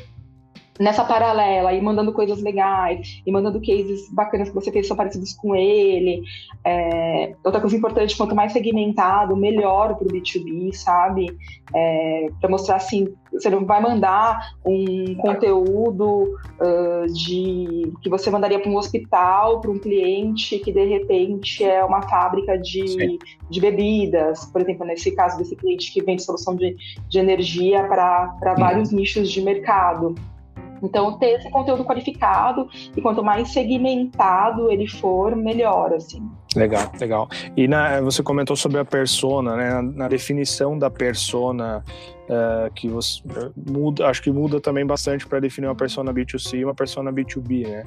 nessa 0.79 1.03
paralela 1.03 1.73
e 1.73 1.81
mandando 1.81 2.11
coisas 2.11 2.41
legais 2.41 3.21
e 3.25 3.31
mandando 3.31 3.59
cases 3.59 4.09
bacanas 4.11 4.49
que 4.49 4.55
você 4.55 4.71
fez 4.71 4.87
são 4.87 4.97
parecidos 4.97 5.33
com 5.33 5.55
ele. 5.55 6.23
É, 6.65 7.35
outra 7.43 7.61
coisa 7.61 7.75
importante, 7.75 8.17
quanto 8.17 8.35
mais 8.35 8.53
segmentado, 8.53 9.35
melhor 9.35 9.95
para 9.95 10.07
o 10.07 10.11
B2B, 10.11 10.73
sabe? 10.73 11.35
É, 11.75 12.27
para 12.39 12.49
mostrar 12.49 12.77
assim, 12.77 13.13
você 13.31 13.49
não 13.49 13.65
vai 13.65 13.81
mandar 13.81 14.53
um 14.65 15.15
conteúdo 15.15 16.35
uh, 16.59 17.13
de 17.13 17.91
que 18.01 18.09
você 18.09 18.29
mandaria 18.29 18.59
para 18.59 18.69
um 18.69 18.77
hospital, 18.77 19.59
para 19.59 19.71
um 19.71 19.79
cliente 19.79 20.59
que 20.59 20.71
de 20.71 20.85
repente 20.85 21.63
é 21.63 21.83
uma 21.83 22.01
fábrica 22.03 22.57
de, 22.57 23.17
de 23.49 23.59
bebidas, 23.59 24.45
por 24.45 24.61
exemplo, 24.61 24.85
nesse 24.85 25.15
caso 25.15 25.37
desse 25.37 25.55
cliente 25.55 25.91
que 25.91 26.03
vende 26.03 26.23
solução 26.23 26.55
de, 26.55 26.75
de 27.09 27.19
energia 27.19 27.83
para 27.87 28.55
vários 28.57 28.91
nichos 28.91 29.31
de 29.31 29.41
mercado. 29.41 30.15
Então, 30.83 31.17
ter 31.17 31.39
esse 31.39 31.49
conteúdo 31.49 31.85
qualificado 31.85 32.67
e 32.95 33.01
quanto 33.01 33.23
mais 33.23 33.53
segmentado 33.53 34.69
ele 34.69 34.87
for, 34.87 35.35
melhor, 35.35 35.93
assim. 35.93 36.21
Legal, 36.55 36.91
legal. 36.99 37.29
E 37.57 37.67
na, 37.67 38.01
você 38.01 38.21
comentou 38.21 38.55
sobre 38.55 38.79
a 38.79 38.85
persona, 38.85 39.55
né? 39.55 39.81
Na, 39.81 40.07
definição 40.07 40.77
da 40.77 40.89
persona, 40.89 41.83
uh, 42.25 42.71
que 42.73 42.87
você 42.87 43.21
muda, 43.55 44.07
acho 44.07 44.21
que 44.21 44.31
muda 44.31 44.59
também 44.59 44.85
bastante 44.85 45.25
para 45.25 45.39
definir 45.39 45.67
uma 45.67 45.75
persona 45.75 46.13
B2C 46.13 46.59
e 46.59 46.65
uma 46.65 46.75
persona 46.75 47.11
B2B, 47.11 47.67
né? 47.67 47.83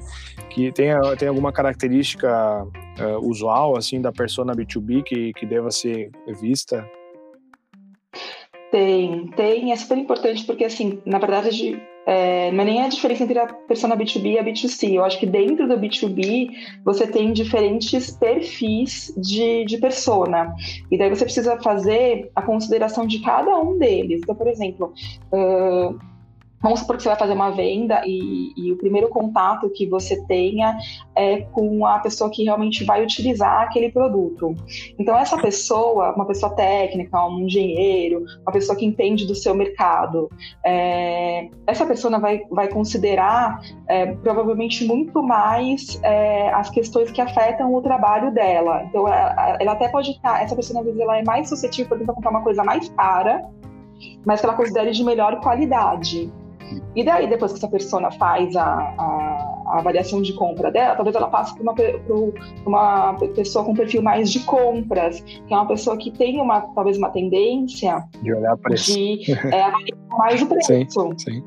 Que 0.49 0.71
tem, 0.71 0.89
tem 1.17 1.29
alguma 1.29 1.51
característica 1.51 2.63
uh, 2.65 3.29
usual, 3.29 3.77
assim, 3.77 4.01
da 4.01 4.11
persona 4.11 4.53
B2B 4.53 5.03
que, 5.03 5.33
que 5.33 5.45
deva 5.45 5.71
ser 5.71 6.11
vista? 6.41 6.85
Tem, 8.71 9.27
tem. 9.27 9.71
É 9.71 9.75
super 9.75 9.97
importante 9.97 10.45
porque, 10.45 10.63
assim, 10.63 10.99
na 11.05 11.19
verdade, 11.19 11.81
é, 12.05 12.51
não 12.51 12.61
é 12.61 12.65
nem 12.65 12.81
a 12.81 12.87
diferença 12.87 13.23
entre 13.23 13.37
a 13.37 13.47
persona 13.47 13.95
B2B 13.97 14.33
e 14.33 14.39
a 14.39 14.43
B2C. 14.43 14.93
Eu 14.93 15.03
acho 15.03 15.19
que 15.19 15.25
dentro 15.25 15.67
do 15.67 15.77
B2B 15.77 16.49
você 16.83 17.05
tem 17.05 17.33
diferentes 17.33 18.11
perfis 18.11 19.13
de, 19.17 19.65
de 19.65 19.77
persona. 19.77 20.55
E 20.89 20.97
daí 20.97 21.09
você 21.09 21.25
precisa 21.25 21.59
fazer 21.61 22.31
a 22.35 22.41
consideração 22.41 23.05
de 23.05 23.19
cada 23.19 23.57
um 23.59 23.77
deles. 23.77 24.21
Então, 24.23 24.35
por 24.35 24.47
exemplo, 24.47 24.93
uh, 25.33 25.99
Vamos 26.59 26.79
supor 26.79 26.97
que 26.97 27.03
você 27.03 27.09
vai 27.09 27.17
fazer 27.17 27.33
uma 27.33 27.51
venda 27.51 28.01
e, 28.05 28.51
e, 28.57 28.71
o 28.71 28.77
primeiro 28.77 29.09
contato 29.09 29.69
que 29.69 29.85
você 29.85 30.19
tenha 30.25 30.75
é 31.15 31.41
com 31.41 31.85
a 31.85 31.99
pessoa 31.99 32.31
que 32.31 32.43
realmente 32.43 32.83
vai 32.83 33.03
utilizar 33.03 33.61
aquele 33.61 33.91
produto. 33.91 34.55
Então, 34.97 35.15
essa 35.15 35.37
pessoa, 35.37 36.15
uma 36.15 36.25
pessoa 36.25 36.55
técnica, 36.55 37.25
um 37.27 37.41
engenheiro, 37.41 38.25
uma 38.41 38.51
pessoa 38.51 38.75
que 38.75 38.85
entende 38.85 39.27
do 39.27 39.35
seu 39.35 39.53
mercado, 39.53 40.31
é, 40.65 41.47
essa 41.67 41.85
pessoa 41.85 42.17
vai, 42.19 42.41
vai 42.49 42.67
considerar 42.69 43.61
é, 43.87 44.07
provavelmente 44.15 44.83
muito 44.83 45.21
mais 45.21 45.99
é, 46.01 46.51
as 46.53 46.71
questões 46.71 47.11
que 47.11 47.21
afetam 47.21 47.71
o 47.73 47.81
trabalho 47.83 48.33
dela. 48.33 48.83
Então, 48.89 49.07
ela, 49.07 49.57
ela 49.59 49.71
até 49.73 49.89
pode 49.89 50.09
estar, 50.09 50.41
essa 50.41 50.55
pessoa, 50.55 50.79
às 50.79 50.85
vezes, 50.85 50.99
ela 50.99 51.19
é 51.19 51.23
mais 51.23 51.49
suscetível, 51.49 51.89
por 51.89 51.95
exemplo, 51.97 52.13
a 52.13 52.15
comprar 52.15 52.31
uma 52.31 52.43
coisa 52.43 52.63
mais 52.63 52.89
cara, 52.89 53.47
mas 54.25 54.39
que 54.39 54.45
ela 54.47 54.55
considere 54.55 54.91
de 54.91 55.03
melhor 55.03 55.39
qualidade. 55.39 56.31
E 56.95 57.03
daí, 57.03 57.27
depois 57.27 57.51
que 57.51 57.57
essa 57.57 57.67
pessoa 57.67 58.11
faz 58.11 58.55
a, 58.55 58.63
a, 58.63 59.63
a, 59.67 59.79
avaliação 59.79 60.21
de 60.21 60.33
compra 60.33 60.71
dela, 60.71 60.95
talvez 60.95 61.15
ela 61.15 61.27
passe 61.27 61.53
para 61.53 61.63
uma, 62.65 63.11
uma, 63.11 63.13
pessoa 63.13 63.63
com 63.63 63.73
perfil 63.73 64.01
mais 64.01 64.31
de 64.31 64.39
compras, 64.41 65.21
que 65.21 65.53
é 65.53 65.55
uma 65.55 65.67
pessoa 65.67 65.97
que 65.97 66.11
tem 66.11 66.41
uma, 66.41 66.61
talvez 66.61 66.97
uma 66.97 67.09
tendência 67.09 68.03
de 68.21 68.33
olhar 68.33 68.57
preço. 68.57 68.93
de 68.93 69.31
é, 69.31 69.61
avaliar 69.61 69.97
mais 70.09 70.41
o 70.41 70.47
preço. 70.47 70.67
Sim, 70.67 71.17
sim. 71.17 71.43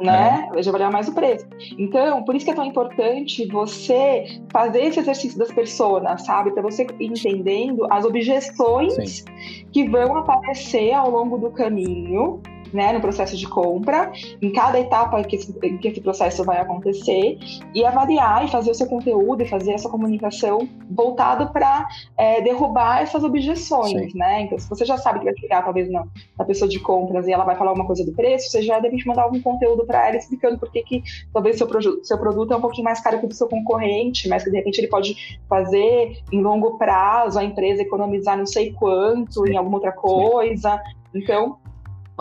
Né? 0.00 0.48
É. 0.56 0.60
De 0.60 0.68
avaliar 0.68 0.90
mais 0.90 1.08
o 1.08 1.12
preço. 1.12 1.46
Então, 1.78 2.24
por 2.24 2.34
isso 2.34 2.46
que 2.46 2.50
é 2.50 2.54
tão 2.54 2.64
importante 2.64 3.46
você 3.48 4.40
fazer 4.50 4.84
esse 4.84 4.98
exercício 4.98 5.38
das 5.38 5.52
pessoas, 5.52 6.24
sabe? 6.24 6.52
Para 6.52 6.62
você 6.62 6.86
ir 6.98 7.10
entendendo 7.10 7.86
as 7.92 8.06
objeções 8.06 8.94
sim. 8.94 9.24
que 9.70 9.86
vão 9.86 10.16
aparecer 10.16 10.94
ao 10.94 11.10
longo 11.10 11.36
do 11.36 11.50
caminho 11.50 12.40
né, 12.72 12.92
no 12.92 13.00
processo 13.00 13.36
de 13.36 13.46
compra, 13.48 14.12
em 14.40 14.52
cada 14.52 14.78
etapa 14.78 15.22
que 15.24 15.36
esse, 15.36 15.52
que 15.52 15.88
esse 15.88 16.00
processo 16.00 16.44
vai 16.44 16.60
acontecer, 16.60 17.38
e 17.74 17.84
avaliar 17.84 18.44
e 18.44 18.48
fazer 18.48 18.70
o 18.70 18.74
seu 18.74 18.86
conteúdo 18.86 19.42
e 19.42 19.48
fazer 19.48 19.72
essa 19.72 19.88
comunicação 19.88 20.68
voltado 20.90 21.52
para 21.52 21.88
é, 22.16 22.40
derrubar 22.40 23.02
essas 23.02 23.24
objeções, 23.24 24.12
Sim. 24.12 24.18
né? 24.18 24.42
Então, 24.42 24.58
se 24.58 24.68
você 24.68 24.84
já 24.84 24.96
sabe 24.96 25.20
que 25.20 25.24
vai 25.24 25.36
chegar, 25.36 25.62
talvez, 25.62 25.90
não, 25.90 26.06
na 26.38 26.44
pessoa 26.44 26.68
de 26.68 26.78
compras 26.78 27.26
e 27.26 27.32
ela 27.32 27.44
vai 27.44 27.56
falar 27.56 27.70
alguma 27.70 27.86
coisa 27.86 28.04
do 28.04 28.12
preço, 28.12 28.50
você 28.50 28.62
já 28.62 28.78
deve 28.78 28.96
mandar 29.06 29.22
algum 29.22 29.40
conteúdo 29.40 29.84
para 29.86 30.08
ela 30.08 30.16
explicando 30.16 30.58
por 30.58 30.70
que, 30.70 30.82
que 30.82 31.02
talvez 31.32 31.56
seu, 31.56 31.68
seu 32.02 32.18
produto 32.18 32.52
é 32.52 32.56
um 32.56 32.60
pouquinho 32.60 32.84
mais 32.84 33.00
caro 33.00 33.18
que 33.18 33.26
o 33.26 33.28
do 33.28 33.34
seu 33.34 33.48
concorrente, 33.48 34.28
mas 34.28 34.44
que 34.44 34.50
de 34.50 34.56
repente 34.56 34.78
ele 34.78 34.88
pode 34.88 35.38
fazer 35.48 36.18
em 36.30 36.42
longo 36.42 36.76
prazo 36.76 37.38
a 37.38 37.44
empresa 37.44 37.82
economizar 37.82 38.36
não 38.36 38.46
sei 38.46 38.72
quanto 38.72 39.46
Sim. 39.46 39.52
em 39.52 39.56
alguma 39.56 39.76
outra 39.76 39.92
coisa. 39.92 40.76
Sim. 40.76 41.20
Então, 41.22 41.58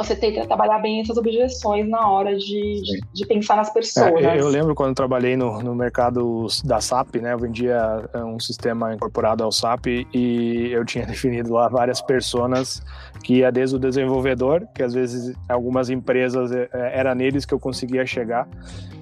você 0.04 0.16
tem 0.16 0.34
que 0.34 0.48
trabalhar 0.48 0.80
bem 0.80 1.02
essas 1.02 1.18
objeções 1.18 1.88
na 1.88 2.10
hora 2.10 2.36
de, 2.38 2.82
de, 2.82 3.02
de 3.14 3.26
pensar 3.26 3.58
nas 3.58 3.70
pessoas. 3.70 4.24
É, 4.24 4.40
eu 4.40 4.48
lembro 4.48 4.74
quando 4.74 4.96
trabalhei 4.96 5.36
no, 5.36 5.62
no 5.62 5.76
mercado 5.76 6.48
da 6.64 6.80
SAP, 6.80 7.16
né? 7.16 7.34
Eu 7.34 7.40
vendia 7.40 8.10
é, 8.14 8.24
um 8.24 8.40
sistema 8.40 8.94
incorporado 8.94 9.44
ao 9.44 9.52
SAP 9.52 9.88
e 10.14 10.70
eu 10.72 10.86
tinha 10.86 11.06
definido 11.08 11.54
lá 11.54 11.68
várias 11.68 12.02
personas 12.02 12.82
que 13.24 13.38
ia 13.38 13.52
desde 13.52 13.76
o 13.76 13.80
desenvolvedor, 13.80 14.68
que 14.74 14.84
às 14.84 14.94
vezes 14.94 15.36
algumas 15.48 15.90
empresas 15.90 16.52
é, 16.52 16.70
era 16.74 17.14
neles 17.14 17.46
que 17.46 17.54
eu 17.54 17.60
conseguia 17.60 18.06
chegar, 18.06 18.48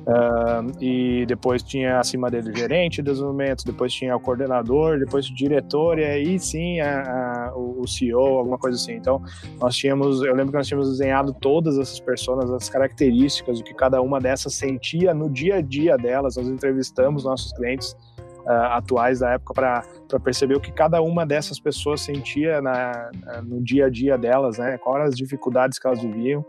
Uh, 0.07 0.71
e 0.81 1.25
depois 1.25 1.61
tinha 1.61 1.99
acima 1.99 2.31
dele 2.31 2.51
o 2.51 2.55
gerente 2.55 3.01
de 3.01 3.11
desenvolvimento, 3.11 3.65
depois 3.65 3.91
tinha 3.91 4.15
o 4.15 4.19
coordenador, 4.21 4.97
depois 4.97 5.27
o 5.27 5.35
diretor, 5.35 5.99
e 5.99 6.05
aí 6.05 6.39
sim 6.39 6.79
a, 6.79 7.49
a, 7.49 7.53
o 7.53 7.85
CEO, 7.85 8.37
alguma 8.37 8.57
coisa 8.57 8.77
assim. 8.77 8.93
Então, 8.93 9.21
nós 9.59 9.75
tínhamos, 9.75 10.23
eu 10.23 10.33
lembro 10.33 10.53
que 10.53 10.57
nós 10.57 10.65
tínhamos 10.65 10.89
desenhado 10.89 11.33
todas 11.33 11.77
essas 11.77 11.99
pessoas, 11.99 12.49
as 12.49 12.69
características, 12.69 13.59
o 13.59 13.63
que 13.65 13.73
cada 13.73 14.01
uma 14.01 14.17
dessas 14.17 14.53
sentia 14.53 15.13
no 15.13 15.29
dia 15.29 15.55
a 15.55 15.61
dia 15.61 15.97
delas. 15.97 16.37
Nós 16.37 16.47
entrevistamos 16.47 17.25
nossos 17.25 17.51
clientes 17.51 17.93
uh, 18.47 18.73
atuais 18.73 19.19
da 19.19 19.31
época 19.33 19.53
para 19.53 19.83
perceber 20.23 20.55
o 20.55 20.59
que 20.59 20.71
cada 20.71 21.01
uma 21.01 21.25
dessas 21.25 21.59
pessoas 21.59 22.01
sentia 22.01 22.61
na, 22.61 23.11
no 23.43 23.61
dia 23.61 23.87
a 23.87 23.89
dia 23.89 24.17
delas, 24.17 24.57
né? 24.57 24.77
Quais 24.77 24.95
eram 24.95 25.09
as 25.09 25.15
dificuldades 25.15 25.77
que 25.77 25.85
elas 25.85 26.01
viviam. 26.01 26.45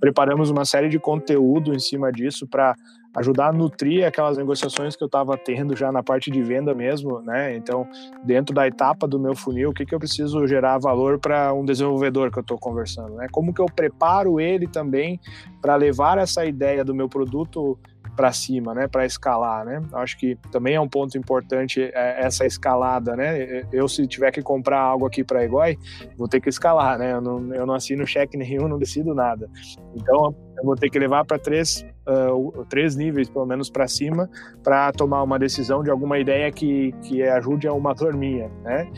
Preparamos 0.00 0.50
uma 0.50 0.64
série 0.64 0.88
de 0.88 0.98
conteúdo 0.98 1.74
em 1.74 1.78
cima 1.78 2.10
disso 2.10 2.46
para 2.46 2.74
ajudar 3.14 3.48
a 3.48 3.52
nutrir 3.52 4.06
aquelas 4.06 4.38
negociações 4.38 4.96
que 4.96 5.04
eu 5.04 5.06
estava 5.06 5.36
tendo 5.36 5.76
já 5.76 5.92
na 5.92 6.02
parte 6.02 6.30
de 6.30 6.42
venda 6.42 6.74
mesmo, 6.74 7.20
né? 7.20 7.54
Então, 7.54 7.86
dentro 8.24 8.54
da 8.54 8.66
etapa 8.66 9.06
do 9.06 9.20
meu 9.20 9.36
funil, 9.36 9.70
o 9.70 9.74
que, 9.74 9.84
que 9.84 9.94
eu 9.94 9.98
preciso 9.98 10.46
gerar 10.46 10.78
valor 10.78 11.18
para 11.18 11.52
um 11.52 11.64
desenvolvedor 11.64 12.30
que 12.30 12.38
eu 12.38 12.42
estou 12.42 12.58
conversando, 12.58 13.14
né? 13.16 13.26
Como 13.30 13.52
que 13.52 13.60
eu 13.60 13.66
preparo 13.66 14.40
ele 14.40 14.66
também 14.66 15.20
para 15.60 15.76
levar 15.76 16.16
essa 16.16 16.44
ideia 16.46 16.82
do 16.84 16.94
meu 16.94 17.08
produto 17.08 17.78
para 18.16 18.32
cima, 18.32 18.74
né, 18.74 18.86
para 18.86 19.06
escalar, 19.06 19.64
né? 19.64 19.82
Acho 19.94 20.18
que 20.18 20.36
também 20.50 20.74
é 20.74 20.80
um 20.80 20.88
ponto 20.88 21.16
importante 21.16 21.82
é, 21.82 22.24
essa 22.24 22.44
escalada, 22.44 23.16
né? 23.16 23.64
Eu 23.72 23.88
se 23.88 24.06
tiver 24.06 24.30
que 24.30 24.42
comprar 24.42 24.80
algo 24.80 25.06
aqui 25.06 25.24
para 25.24 25.44
Egoi, 25.44 25.78
vou 26.16 26.28
ter 26.28 26.40
que 26.40 26.48
escalar, 26.48 26.98
né? 26.98 27.12
Eu 27.12 27.20
não, 27.20 27.54
eu 27.54 27.66
não 27.66 27.74
assino 27.74 28.06
cheque 28.06 28.36
nenhum, 28.36 28.68
não 28.68 28.78
decido 28.78 29.14
nada. 29.14 29.48
Então 29.94 30.34
eu 30.56 30.64
vou 30.64 30.76
ter 30.76 30.90
que 30.90 30.98
levar 30.98 31.24
para 31.24 31.38
três, 31.38 31.84
uh, 32.06 32.64
três 32.66 32.94
níveis, 32.96 33.28
pelo 33.28 33.46
menos 33.46 33.70
para 33.70 33.88
cima, 33.88 34.28
para 34.62 34.92
tomar 34.92 35.22
uma 35.22 35.38
decisão 35.38 35.82
de 35.82 35.90
alguma 35.90 36.18
ideia 36.18 36.50
que, 36.52 36.92
que 37.02 37.22
ajude 37.22 37.66
a 37.66 37.72
uma 37.72 37.94
turminha, 37.94 38.50
né? 38.62 38.90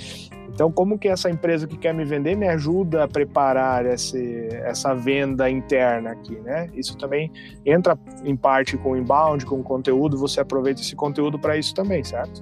Então, 0.55 0.71
como 0.71 0.97
que 0.97 1.09
essa 1.09 1.29
empresa 1.29 1.67
que 1.67 1.77
quer 1.77 1.93
me 1.93 2.05
vender 2.05 2.37
me 2.37 2.47
ajuda 2.47 3.05
a 3.05 3.09
preparar 3.09 3.85
esse, 3.87 4.49
essa 4.65 4.95
venda 4.95 5.51
interna 5.51 6.13
aqui, 6.13 6.37
né? 6.37 6.71
Isso 6.73 6.97
também 6.97 7.31
entra 7.67 7.99
em 8.25 8.37
parte 8.37 8.77
com 8.79 8.93
o 8.93 8.97
inbound, 8.97 9.45
com 9.47 9.57
o 9.57 9.65
conteúdo, 9.65 10.17
você 10.17 10.41
aproveita 10.41 10.81
esse 10.81 10.95
conteúdo 10.95 11.41
para 11.41 11.57
isso 11.57 11.75
também, 11.75 12.05
certo? 12.05 12.41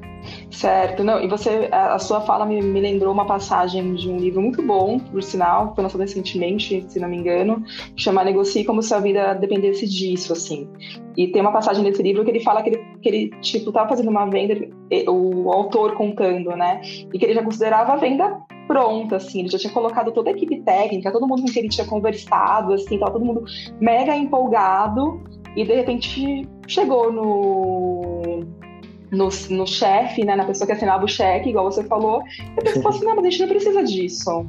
Certo, 0.51 1.03
não, 1.03 1.21
e 1.21 1.27
você, 1.27 1.69
a, 1.73 1.99
sua 1.99 2.21
fala 2.21 2.47
me, 2.47 2.61
me, 2.61 2.81
lembrou 2.81 3.13
uma 3.13 3.25
passagem 3.25 3.95
de 3.95 4.09
um 4.09 4.19
livro 4.19 4.41
muito 4.41 4.63
bom, 4.63 4.99
por 4.99 5.23
sinal, 5.23 5.75
foi 5.75 5.83
lançado 5.83 6.01
recentemente, 6.03 6.85
se 6.89 7.01
não 7.01 7.09
me 7.09 7.17
engano, 7.17 7.63
que 7.97 8.03
chama 8.03 8.23
Negocie 8.23 8.65
como 8.65 8.83
se 8.83 8.95
a 8.95 9.01
vida 9.01 9.35
dependesse 9.35 9.87
disso, 9.89 10.33
assim. 10.33 10.69
E 11.17 11.29
tem 11.29 11.43
uma 11.43 11.53
passagem 11.53 11.83
nesse 11.83 12.03
livro 12.03 12.25
que 12.25 12.31
ele 12.31 12.41
fala 12.41 12.63
que 12.63 12.71
ele, 12.71 12.79
que 13.01 13.09
ele 13.09 13.31
tipo, 13.41 13.73
tava 13.73 13.89
fazendo 13.89 14.11
uma 14.11 14.27
venda, 14.27 14.55
o 15.09 15.51
autor 15.51 15.95
contando, 15.95 16.51
né, 16.51 16.81
e 17.13 17.19
que 17.19 17.25
ele 17.25 17.35
já 17.35 17.43
considerava 17.43 17.93
a 17.93 17.97
venda 17.97 18.41
pronta, 18.67 19.17
assim, 19.17 19.41
ele 19.41 19.49
já 19.49 19.59
tinha 19.59 19.73
colocado 19.73 20.13
toda 20.13 20.31
a 20.31 20.33
equipe 20.33 20.61
técnica, 20.63 21.11
todo 21.11 21.27
mundo 21.27 21.43
com 21.43 21.49
quem 21.49 21.63
ele 21.63 21.69
tinha 21.69 21.87
conversado, 21.87 22.73
assim, 22.73 22.99
tava 22.99 23.13
todo 23.13 23.25
mundo 23.25 23.45
mega 23.81 24.17
empolgado, 24.17 25.21
e 25.57 25.65
de 25.65 25.75
repente 25.75 26.49
chegou 26.67 27.13
no 27.13 28.41
no, 29.11 29.29
no 29.51 29.67
chefe, 29.67 30.25
né, 30.25 30.35
na 30.35 30.45
pessoa 30.47 30.67
que 30.67 30.73
assinava 30.73 31.05
o 31.05 31.09
cheque, 31.09 31.51
igual 31.51 31.71
você 31.71 31.85
falou, 31.85 32.23
e 32.39 32.59
a 32.59 32.63
pessoa 32.63 32.83
falou 32.83 32.97
assim, 32.97 33.05
não, 33.05 33.17
mas 33.17 33.27
a 33.27 33.31
gente 33.31 33.41
não 33.41 33.49
precisa 33.49 33.83
disso. 33.85 34.47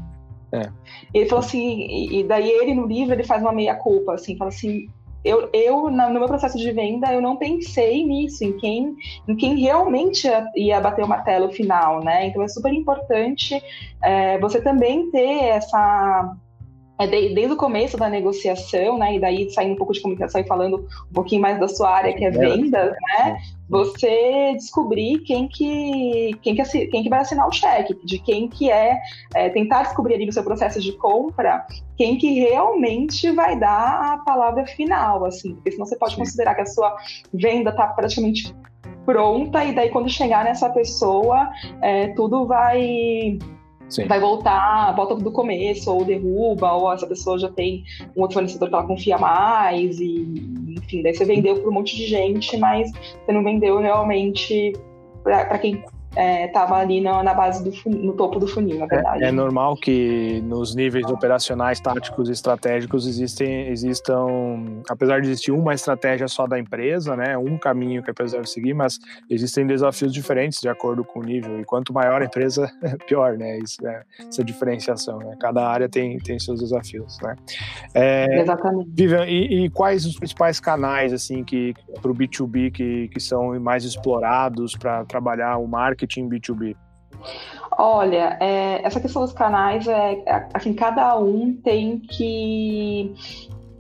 É. 0.54 0.70
Ele 1.14 1.26
falou 1.28 1.44
assim, 1.44 1.86
e 2.10 2.24
daí 2.24 2.50
ele 2.50 2.74
no 2.74 2.88
livro 2.88 3.14
ele 3.14 3.26
faz 3.26 3.42
uma 3.42 3.52
meia 3.52 3.76
culpa, 3.76 4.14
assim, 4.14 4.38
fala 4.38 4.50
assim, 4.50 4.88
eu, 5.24 5.50
eu 5.54 5.90
no 5.90 6.10
meu 6.10 6.28
processo 6.28 6.58
de 6.58 6.72
venda 6.72 7.12
eu 7.14 7.22
não 7.22 7.38
pensei 7.38 8.06
nisso, 8.06 8.44
em 8.44 8.58
quem, 8.58 8.96
em 9.28 9.36
quem 9.36 9.58
realmente 9.60 10.28
ia, 10.28 10.46
ia 10.56 10.82
bater 10.82 11.04
o 11.04 11.08
martelo 11.08 11.52
final, 11.52 12.04
né? 12.04 12.28
Então 12.28 12.42
é 12.44 12.48
super 12.48 12.74
importante 12.74 13.62
é, 14.02 14.38
você 14.40 14.62
também 14.62 15.10
ter 15.12 15.46
essa 15.46 16.36
é 17.00 17.08
de, 17.08 17.34
desde 17.34 17.54
o 17.54 17.58
começo 17.58 17.98
da 17.98 18.08
negociação, 18.08 18.98
né, 18.98 19.16
e 19.16 19.20
daí 19.20 19.50
saindo 19.52 19.74
um 19.74 19.78
pouco 19.78 19.94
de 19.94 20.02
comunicação 20.02 20.42
e 20.42 20.48
falando 20.48 20.86
um 21.10 21.14
pouquinho 21.14 21.42
mais 21.42 21.60
da 21.60 21.68
sua 21.68 21.90
área, 21.90 22.14
que 22.14 22.24
é 22.24 22.30
vendas, 22.30 22.92
né, 22.92 23.38
você 23.68 24.54
descobrir 24.54 25.20
quem 25.20 25.48
que, 25.48 26.32
quem 26.42 26.56
que, 26.56 26.88
quem 26.88 27.04
que 27.04 27.10
vai 27.10 27.22
assinar 27.22 27.48
o 27.48 27.52
cheque, 27.52 27.98
de 28.06 28.20
quem 28.20 28.48
que 28.48 28.70
é, 28.70 29.00
é, 29.34 29.50
tentar 29.50 29.84
descobrir 29.84 30.16
ali 30.16 30.26
no 30.26 30.32
seu 30.32 30.44
processo 30.44 30.80
de 30.80 30.92
compra, 30.94 31.66
quem 31.98 32.18
que 32.18 32.40
realmente 32.40 33.32
vai 33.32 33.58
dar 33.58 34.14
a 34.14 34.18
palavra 34.20 34.66
final, 34.68 35.26
assim, 35.26 35.56
porque 35.56 35.72
senão 35.72 35.86
você 35.86 35.98
pode 35.98 36.14
Sim. 36.14 36.20
considerar 36.20 36.54
que 36.54 36.62
a 36.62 36.66
sua 36.66 36.96
venda 37.34 37.72
está 37.72 37.88
praticamente 37.88 38.56
pronta, 39.06 39.66
e 39.66 39.74
daí 39.74 39.90
quando 39.90 40.10
chegar 40.10 40.46
nessa 40.46 40.70
pessoa, 40.70 41.50
é, 41.82 42.10
tudo 42.10 42.46
vai 42.46 43.40
Sim. 43.94 44.08
vai 44.08 44.20
voltar, 44.20 44.96
volta 44.96 45.16
do 45.16 45.32
começo, 45.32 45.94
ou 45.94 46.04
derruba, 46.04 46.72
ou 46.74 46.92
essa 46.92 47.06
pessoa 47.06 47.38
já 47.38 47.50
tem 47.50 47.84
um 48.18 48.22
outro 48.22 48.34
fornecedor 48.34 48.68
que 48.68 48.74
ela 48.74 48.88
confia 48.88 49.18
mais, 49.20 50.00
e 50.00 50.26
enfim, 50.78 51.04
daí 51.04 51.14
você 51.14 51.26
vendeu 51.26 51.60
para 51.60 51.70
um 51.70 51.74
monte 51.74 51.96
de 51.96 52.08
gente, 52.08 52.58
mas 52.58 52.92
você 52.92 53.32
não 53.32 53.44
vendeu 53.44 53.80
realmente 53.80 54.74
para 55.24 55.60
quem 55.60 55.84
estava 56.16 56.80
é, 56.80 56.82
ali 56.82 57.02
na, 57.02 57.24
na 57.24 57.34
base 57.34 57.64
do 57.64 57.74
no 57.90 58.14
topo 58.14 58.40
do 58.40 58.48
funil, 58.48 58.80
na 58.80 58.86
verdade. 58.86 59.24
É, 59.24 59.28
é, 59.28 59.32
normal 59.32 59.76
que 59.76 60.42
nos 60.46 60.76
níveis 60.76 61.06
operacionais, 61.08 61.80
táticos 61.80 62.30
e 62.30 62.32
estratégicos 62.32 63.08
existem, 63.08 63.68
existam, 63.70 64.82
apesar 64.90 65.22
de 65.22 65.30
existir 65.30 65.52
uma 65.52 65.74
estratégia 65.74 66.28
só 66.28 66.46
da 66.46 66.60
empresa, 66.60 67.16
né, 67.16 67.38
um 67.38 67.58
caminho 67.58 68.04
que 68.04 68.10
a 68.10 68.12
empresa 68.12 68.38
deve 68.38 68.50
seguir, 68.50 68.74
mas 68.74 69.00
existem 69.30 69.66
desafios 69.66 70.14
diferentes 70.14 70.60
de 70.62 70.70
acordo 70.70 71.04
com 71.04 71.20
o 71.20 71.24
nível. 71.24 71.60
E 71.60 71.66
quanto 71.66 71.94
maior 71.94 72.22
a 72.22 72.26
empresa, 72.26 72.72
pior, 73.08 73.38
né? 73.38 73.58
Isso, 73.60 73.86
é, 73.86 74.04
essa 74.20 74.44
diferenciação. 74.44 75.18
Né? 75.20 75.36
Cada 75.40 75.68
área 75.68 75.90
tem, 75.90 76.18
tem 76.20 76.40
seus 76.40 76.60
desafios, 76.60 77.18
né? 77.22 77.36
É, 77.94 78.42
Exatamente. 78.42 78.90
Vivian, 78.94 79.26
e, 79.26 79.66
e, 79.66 79.70
quais 79.70 80.06
os 80.06 80.18
principais 80.18 80.60
canais 80.60 81.14
assim 81.14 81.44
que 81.44 81.74
para 82.02 82.12
o 82.12 82.16
B2B 82.16 82.72
que, 82.72 83.08
que 83.10 83.20
são 83.20 83.60
mais 83.60 83.84
explorados 83.84 84.76
para 84.76 85.04
trabalhar 85.06 85.58
o 85.58 85.68
marketing 85.68 86.03
marketing 86.04 86.30
B2B? 86.30 86.76
Olha, 87.78 88.38
é, 88.40 88.86
essa 88.86 89.00
questão 89.00 89.22
dos 89.22 89.34
canais 89.34 89.88
é, 89.88 90.24
é 90.26 90.48
assim, 90.54 90.74
cada 90.74 91.18
um 91.18 91.54
tem 91.54 92.00
que 92.00 93.14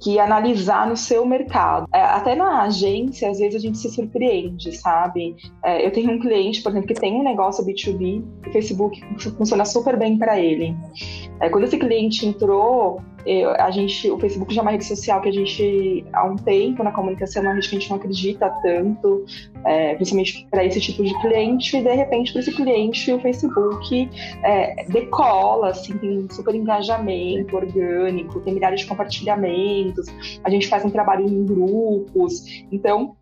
que 0.01 0.19
analisar 0.19 0.85
no 0.85 0.97
seu 0.97 1.25
mercado. 1.25 1.87
É, 1.93 2.01
até 2.01 2.35
na 2.35 2.63
agência, 2.63 3.29
às 3.29 3.39
vezes 3.39 3.55
a 3.55 3.59
gente 3.59 3.77
se 3.77 3.89
surpreende, 3.89 4.73
sabe? 4.73 5.33
É, 5.63 5.85
eu 5.85 5.91
tenho 5.93 6.11
um 6.11 6.19
cliente, 6.19 6.61
por 6.61 6.71
exemplo, 6.73 6.89
que 6.89 6.93
tem 6.93 7.13
um 7.13 7.23
negócio 7.23 7.65
B2B, 7.65 8.21
o 8.45 8.51
Facebook 8.51 9.01
funciona 9.37 9.63
super 9.63 9.97
bem 9.97 10.17
para 10.17 10.37
ele. 10.37 10.75
É, 11.39 11.47
quando 11.47 11.63
esse 11.63 11.77
cliente 11.77 12.27
entrou, 12.27 13.01
eu, 13.25 13.51
a 13.51 13.71
gente, 13.71 14.09
o 14.11 14.19
Facebook 14.19 14.53
já 14.53 14.61
é 14.61 14.63
uma 14.63 14.71
rede 14.71 14.85
social 14.85 15.21
que 15.21 15.29
a 15.29 15.31
gente, 15.31 16.05
há 16.13 16.25
um 16.25 16.35
tempo 16.35 16.83
na 16.83 16.91
comunicação, 16.91 17.43
é 17.43 17.47
a 17.47 17.59
gente 17.59 17.89
não 17.89 17.97
acredita 17.97 18.49
tanto, 18.61 19.25
é, 19.65 19.95
principalmente 19.95 20.47
para 20.49 20.65
esse 20.65 20.79
tipo 20.81 21.03
de 21.03 21.13
cliente, 21.21 21.77
e 21.77 21.81
de 21.81 21.93
repente, 21.93 22.31
para 22.31 22.41
esse 22.41 22.51
cliente, 22.51 23.11
o 23.11 23.19
Facebook 23.19 24.09
é, 24.43 24.85
decola, 24.85 25.69
assim, 25.69 25.97
tem 25.97 26.19
um 26.19 26.29
super 26.29 26.53
engajamento 26.53 27.55
orgânico, 27.55 28.39
tem 28.41 28.53
milhares 28.53 28.81
de 28.81 28.87
compartilhamentos, 28.87 30.07
a 30.43 30.49
gente 30.49 30.67
faz 30.67 30.83
um 30.83 30.89
trabalho 30.89 31.25
em 31.27 31.45
grupos, 31.45 32.65
então 32.71 33.15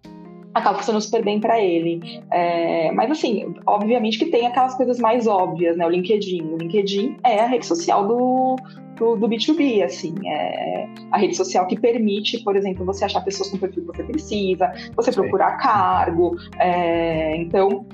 acaba 0.54 0.78
funcionando 0.78 1.02
super 1.02 1.24
bem 1.24 1.40
para 1.40 1.60
ele. 1.60 2.22
É, 2.32 2.92
mas 2.92 3.12
assim, 3.12 3.54
obviamente 3.66 4.18
que 4.18 4.26
tem 4.26 4.46
aquelas 4.46 4.76
coisas 4.76 5.00
mais 5.00 5.28
óbvias, 5.28 5.78
né? 5.78 5.86
O 5.86 5.90
LinkedIn. 5.90 6.44
O 6.44 6.58
LinkedIn 6.58 7.18
é 7.24 7.40
a 7.40 7.48
rede 7.48 7.66
social 7.66 8.08
do, 8.08 8.56
do, 8.98 9.16
do 9.16 9.28
B2B, 9.28 9.84
assim, 9.84 10.14
é 10.26 10.88
a 11.12 11.18
rede 11.18 11.36
social 11.36 11.66
que 11.68 11.80
permite, 11.80 12.44
por 12.44 12.56
exemplo, 12.56 12.86
você 12.86 13.06
achar 13.06 13.22
pessoas 13.22 13.50
com 13.50 13.58
o 13.58 13.60
perfil 13.60 13.84
que 13.84 13.98
você 13.98 14.04
precisa, 14.04 14.72
você 14.96 15.12
procurar 15.12 15.58
cargo, 15.58 16.36
é, 16.60 17.36
então 17.38 17.86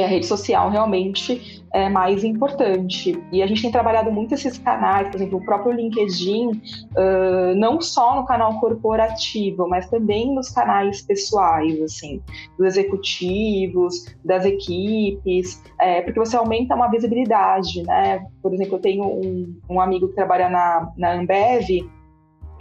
é 0.00 0.04
a 0.04 0.08
rede 0.08 0.26
social 0.26 0.70
realmente 0.70 1.62
é 1.72 1.88
mais 1.88 2.24
importante. 2.24 3.22
E 3.30 3.42
a 3.42 3.46
gente 3.46 3.60
tem 3.60 3.70
trabalhado 3.70 4.10
muito 4.10 4.32
esses 4.34 4.56
canais, 4.58 5.08
por 5.08 5.16
exemplo, 5.16 5.38
o 5.38 5.44
próprio 5.44 5.72
LinkedIn, 5.72 6.48
uh, 6.48 7.54
não 7.54 7.80
só 7.80 8.16
no 8.16 8.24
canal 8.24 8.58
corporativo, 8.58 9.68
mas 9.68 9.88
também 9.90 10.34
nos 10.34 10.48
canais 10.48 11.02
pessoais, 11.02 11.80
assim, 11.82 12.22
dos 12.58 12.68
executivos, 12.68 14.06
das 14.24 14.46
equipes, 14.46 15.62
é, 15.78 16.00
porque 16.00 16.18
você 16.18 16.36
aumenta 16.36 16.74
uma 16.74 16.88
visibilidade, 16.88 17.82
né? 17.82 18.26
Por 18.42 18.54
exemplo, 18.54 18.76
eu 18.76 18.80
tenho 18.80 19.04
um, 19.04 19.54
um 19.68 19.80
amigo 19.80 20.08
que 20.08 20.14
trabalha 20.14 20.48
na, 20.48 20.90
na 20.96 21.12
Ambev, 21.12 21.68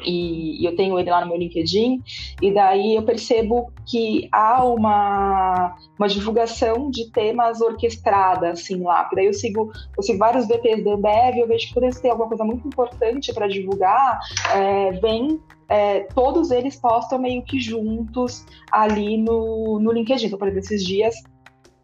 e, 0.03 0.65
eu 0.65 0.75
tenho 0.75 0.97
ele 0.99 1.09
lá 1.09 1.21
no 1.21 1.27
meu 1.27 1.37
LinkedIn, 1.37 2.01
e 2.41 2.53
daí 2.53 2.95
eu 2.95 3.03
percebo 3.03 3.71
que 3.85 4.27
há 4.31 4.63
uma, 4.63 5.75
uma 5.97 6.07
divulgação 6.07 6.89
de 6.89 7.11
temas 7.11 7.61
orquestrada, 7.61 8.51
assim, 8.51 8.81
lá, 8.81 9.03
porque 9.03 9.15
daí 9.17 9.25
eu 9.25 9.33
sigo, 9.33 9.71
eu 9.97 10.03
sigo 10.03 10.19
vários 10.19 10.47
VPs 10.47 10.83
da 10.83 10.93
Ambev, 10.93 11.37
eu 11.37 11.47
vejo 11.47 11.67
que 11.67 11.73
quando 11.73 11.85
eles 11.85 11.99
têm 11.99 12.11
alguma 12.11 12.27
coisa 12.27 12.43
muito 12.43 12.67
importante 12.67 13.33
para 13.33 13.47
divulgar, 13.47 14.19
é, 14.53 14.91
vem 14.93 15.39
é, 15.67 16.01
todos 16.13 16.51
eles 16.51 16.75
postam 16.75 17.17
meio 17.17 17.41
que 17.41 17.59
juntos 17.59 18.45
ali 18.71 19.17
no, 19.17 19.79
no 19.79 19.91
LinkedIn. 19.91 20.27
Então, 20.27 20.37
por 20.37 20.47
exemplo, 20.47 20.63
esses 20.63 20.85
dias 20.85 21.15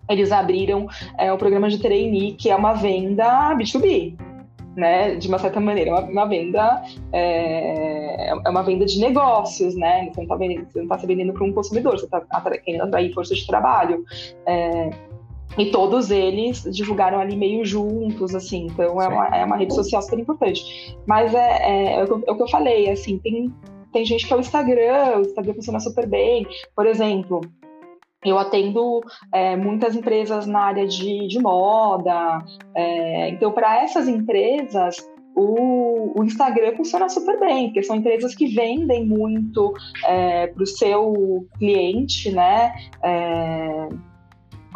eles 0.09 0.31
abriram 0.31 0.87
é, 1.17 1.31
o 1.31 1.37
programa 1.37 1.69
de 1.69 1.79
trainee, 1.79 2.33
que 2.33 2.49
é 2.49 2.55
uma 2.55 2.73
venda 2.73 3.55
B2B 3.55 4.30
né, 4.75 5.15
de 5.15 5.27
uma 5.27 5.37
certa 5.37 5.59
maneira, 5.59 5.91
é 5.91 5.93
uma, 5.93 6.03
uma 6.03 6.25
venda 6.25 6.83
é, 7.11 8.29
é, 8.29 8.49
uma 8.49 8.63
venda 8.63 8.85
de 8.85 8.99
negócios, 8.99 9.75
né? 9.75 10.05
Você 10.05 10.17
não 10.17 10.23
está 10.23 10.35
vendendo, 10.35 10.67
você 10.71 10.81
não 10.81 10.87
tá 10.87 10.97
se 10.97 11.07
vendendo 11.07 11.33
para 11.33 11.43
um 11.43 11.51
consumidor, 11.51 11.99
você 11.99 12.05
está 12.05 12.51
querendo 12.51 12.83
atrair 12.83 13.13
força 13.13 13.35
de 13.35 13.45
trabalho. 13.45 14.03
É, 14.45 14.89
e 15.57 15.65
todos 15.69 16.11
eles 16.11 16.63
divulgaram 16.63 17.19
ali 17.19 17.35
meio 17.35 17.65
juntos, 17.65 18.33
assim, 18.33 18.67
então 18.67 19.01
é 19.01 19.07
uma, 19.07 19.27
é 19.27 19.43
uma 19.43 19.57
rede 19.57 19.73
social 19.73 20.01
super 20.01 20.19
importante. 20.19 20.97
Mas 21.05 21.33
é, 21.33 21.39
é, 21.39 21.95
é, 21.95 22.03
o, 22.03 22.07
que, 22.19 22.29
é 22.29 22.31
o 22.31 22.35
que 22.35 22.43
eu 22.43 22.47
falei, 22.47 22.89
assim, 22.89 23.17
tem, 23.17 23.53
tem 23.91 24.05
gente 24.05 24.25
que 24.25 24.31
é 24.31 24.35
o 24.37 24.39
Instagram, 24.39 25.17
o 25.17 25.21
Instagram 25.21 25.53
funciona 25.53 25.79
super 25.79 26.07
bem. 26.07 26.47
Por 26.73 26.85
exemplo, 26.85 27.41
eu 28.23 28.37
atendo 28.37 29.01
é, 29.33 29.55
muitas 29.55 29.95
empresas 29.95 30.45
na 30.45 30.61
área 30.61 30.87
de, 30.87 31.27
de 31.27 31.39
moda, 31.39 32.39
é, 32.75 33.29
então 33.29 33.51
para 33.51 33.81
essas 33.83 34.07
empresas 34.07 34.97
o, 35.35 36.19
o, 36.19 36.23
Instagram 36.23 36.75
funciona 36.75 37.07
super 37.09 37.39
bem, 37.39 37.67
porque 37.67 37.83
são 37.83 37.95
empresas 37.95 38.35
que 38.35 38.47
vendem 38.47 39.05
muito 39.05 39.73
é, 40.05 40.47
para 40.47 40.63
o 40.63 40.67
seu 40.67 41.47
cliente, 41.57 42.31
né? 42.31 42.73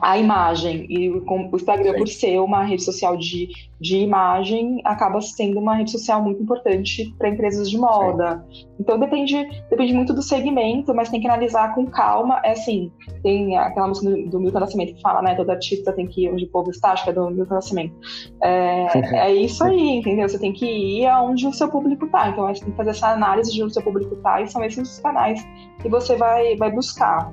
É, 0.04 0.08
a 0.08 0.18
imagem. 0.18 0.86
E 0.90 1.10
o 1.10 1.24
Instagram, 1.54 1.94
Sim. 1.94 1.98
por 1.98 2.08
ser 2.08 2.40
uma 2.40 2.64
rede 2.64 2.84
social 2.84 3.16
de, 3.18 3.50
de 3.80 3.98
imagem, 3.98 4.82
acaba 4.84 5.22
sendo 5.22 5.60
uma 5.60 5.76
rede 5.76 5.92
social 5.92 6.22
muito 6.22 6.42
importante 6.42 7.14
para 7.18 7.30
empresas 7.30 7.70
de 7.70 7.78
moda. 7.78 8.46
Sim. 8.52 8.66
Então 8.80 9.00
depende, 9.00 9.48
depende 9.70 9.94
muito 9.94 10.14
do 10.14 10.22
segmento, 10.22 10.94
mas 10.94 11.10
tem 11.10 11.22
que 11.22 11.28
analisar 11.28 11.74
com 11.74 11.86
calma. 11.86 12.42
É 12.44 12.52
assim, 12.52 12.92
tem 13.24 13.58
aquela 13.58 13.88
música 13.88 14.10
do, 14.10 14.30
do 14.30 14.40
Milton 14.40 14.60
Nascimento 14.60 14.96
que 14.96 15.02
fala, 15.02 15.22
né? 15.22 15.36
Todo 15.36 15.50
artista 15.50 15.94
tem 15.94 16.08
que 16.08 16.26
ir 16.26 16.32
onde 16.32 16.46
o 16.46 16.50
povo 16.50 16.72
está, 16.72 16.92
acho 16.92 17.04
que 17.04 17.10
é 17.10 17.14
do 17.14 17.30
Milton 17.30 17.56
Nascimento. 17.56 17.96
É, 18.42 18.88
é 19.28 19.34
isso 19.34 19.64
aí, 19.64 19.98
entendeu? 19.98 20.28
Você 20.28 20.40
tem 20.40 20.52
que 20.52 20.66
ir 20.66 21.06
aonde 21.08 21.48
o 21.48 21.54
seu 21.54 21.70
público 21.70 22.06
está. 22.06 22.30
Então 22.30 22.48
você 22.48 22.62
tem 22.62 22.72
que 22.72 22.78
fazer 22.78 22.92
essa 22.92 23.12
análise 23.12 23.52
de 23.52 23.64
onde 23.64 23.72
o 23.72 23.74
seu 23.74 23.84
público 23.84 24.14
está 24.16 24.42
e 24.42 24.48
são 24.48 24.64
esses 24.64 24.86
os 24.86 25.00
canais 25.00 25.46
que 25.82 25.90
você 25.90 26.16
vai, 26.16 26.56
vai 26.58 26.72
buscar. 26.72 27.32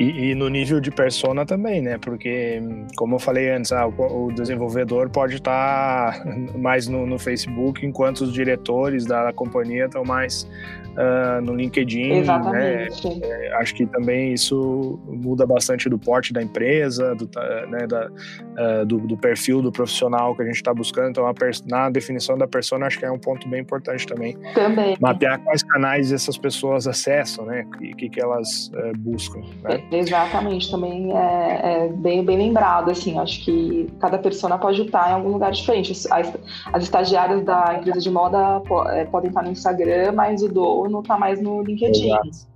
E, 0.00 0.30
e, 0.30 0.34
no 0.34 0.48
nível 0.48 0.80
de 0.80 0.90
persona 0.90 1.44
também, 1.44 1.82
né? 1.82 1.98
Porque, 1.98 2.58
como 2.96 3.16
eu 3.16 3.18
falei 3.18 3.50
antes, 3.50 3.70
ah, 3.70 3.86
o, 3.86 4.28
o, 4.28 4.32
desenvolvedor 4.32 5.10
pode 5.10 5.34
estar 5.34 6.24
mais 6.56 6.88
no, 6.88 7.04
no, 7.04 7.18
Facebook, 7.18 7.84
enquanto 7.84 8.22
os 8.22 8.32
diretores 8.32 9.04
da 9.04 9.30
companhia 9.34 9.84
estão 9.84 10.02
mais 10.02 10.48
uh, 10.90 11.40
no 11.42 11.54
LinkedIn. 11.54 12.08
Né? 12.08 12.18
Exatamente. 12.18 13.08
Né? 13.08 13.46
É, 13.46 13.54
acho 13.56 13.74
que 13.74 13.86
também 13.86 14.32
isso 14.32 14.98
muda 15.06 15.46
bastante 15.46 15.88
do 15.88 15.98
porte 15.98 16.32
da 16.32 16.42
empresa, 16.42 17.14
do, 17.14 17.28
né, 17.68 17.86
da, 17.86 18.06
uh, 18.06 18.86
do, 18.86 18.98
do, 19.00 19.16
perfil 19.16 19.60
do 19.62 19.70
profissional 19.70 20.34
que 20.34 20.42
a 20.42 20.46
gente 20.46 20.56
está 20.56 20.72
buscando. 20.72 21.10
Então, 21.10 21.30
na 21.66 21.90
definição 21.90 22.36
da 22.36 22.46
persona, 22.46 22.86
acho 22.86 22.98
que 22.98 23.04
é 23.04 23.10
um 23.10 23.18
ponto 23.18 23.48
bem 23.48 23.60
importante 23.60 24.06
também. 24.06 24.36
Também. 24.54 24.96
Mapear 25.00 25.40
quais 25.40 25.62
canais 25.62 26.12
essas 26.12 26.38
pessoas 26.38 26.86
acessam, 26.86 27.44
né? 27.44 27.66
O 27.74 27.96
que, 27.96 28.08
que 28.08 28.20
elas 28.20 28.70
uh, 28.74 28.96
buscam. 28.98 29.40
Né? 29.62 29.82
Exatamente, 29.90 30.70
também 30.70 31.12
é, 31.16 31.60
é, 31.62 31.88
bem, 31.88 32.24
bem 32.24 32.38
lembrado. 32.38 32.90
Assim, 32.90 33.18
acho 33.18 33.44
que 33.44 33.90
cada 33.98 34.18
persona 34.18 34.56
pode 34.56 34.82
estar 34.82 35.10
em 35.10 35.14
algum 35.14 35.30
lugar 35.30 35.50
diferente. 35.50 35.92
As, 36.10 36.32
as 36.72 36.82
estagiárias 36.82 37.44
da 37.44 37.76
empresa 37.78 38.00
de 38.00 38.10
moda 38.10 38.62
é, 38.90 39.04
podem 39.04 39.28
estar 39.28 39.42
no 39.42 39.50
Instagram, 39.50 40.12
mas 40.12 40.42
o 40.42 40.48
do 40.48 40.88
não 40.88 41.00
está 41.00 41.18
mais 41.18 41.40
no 41.42 41.62
LinkedIn. 41.62 42.06
Exato. 42.06 42.50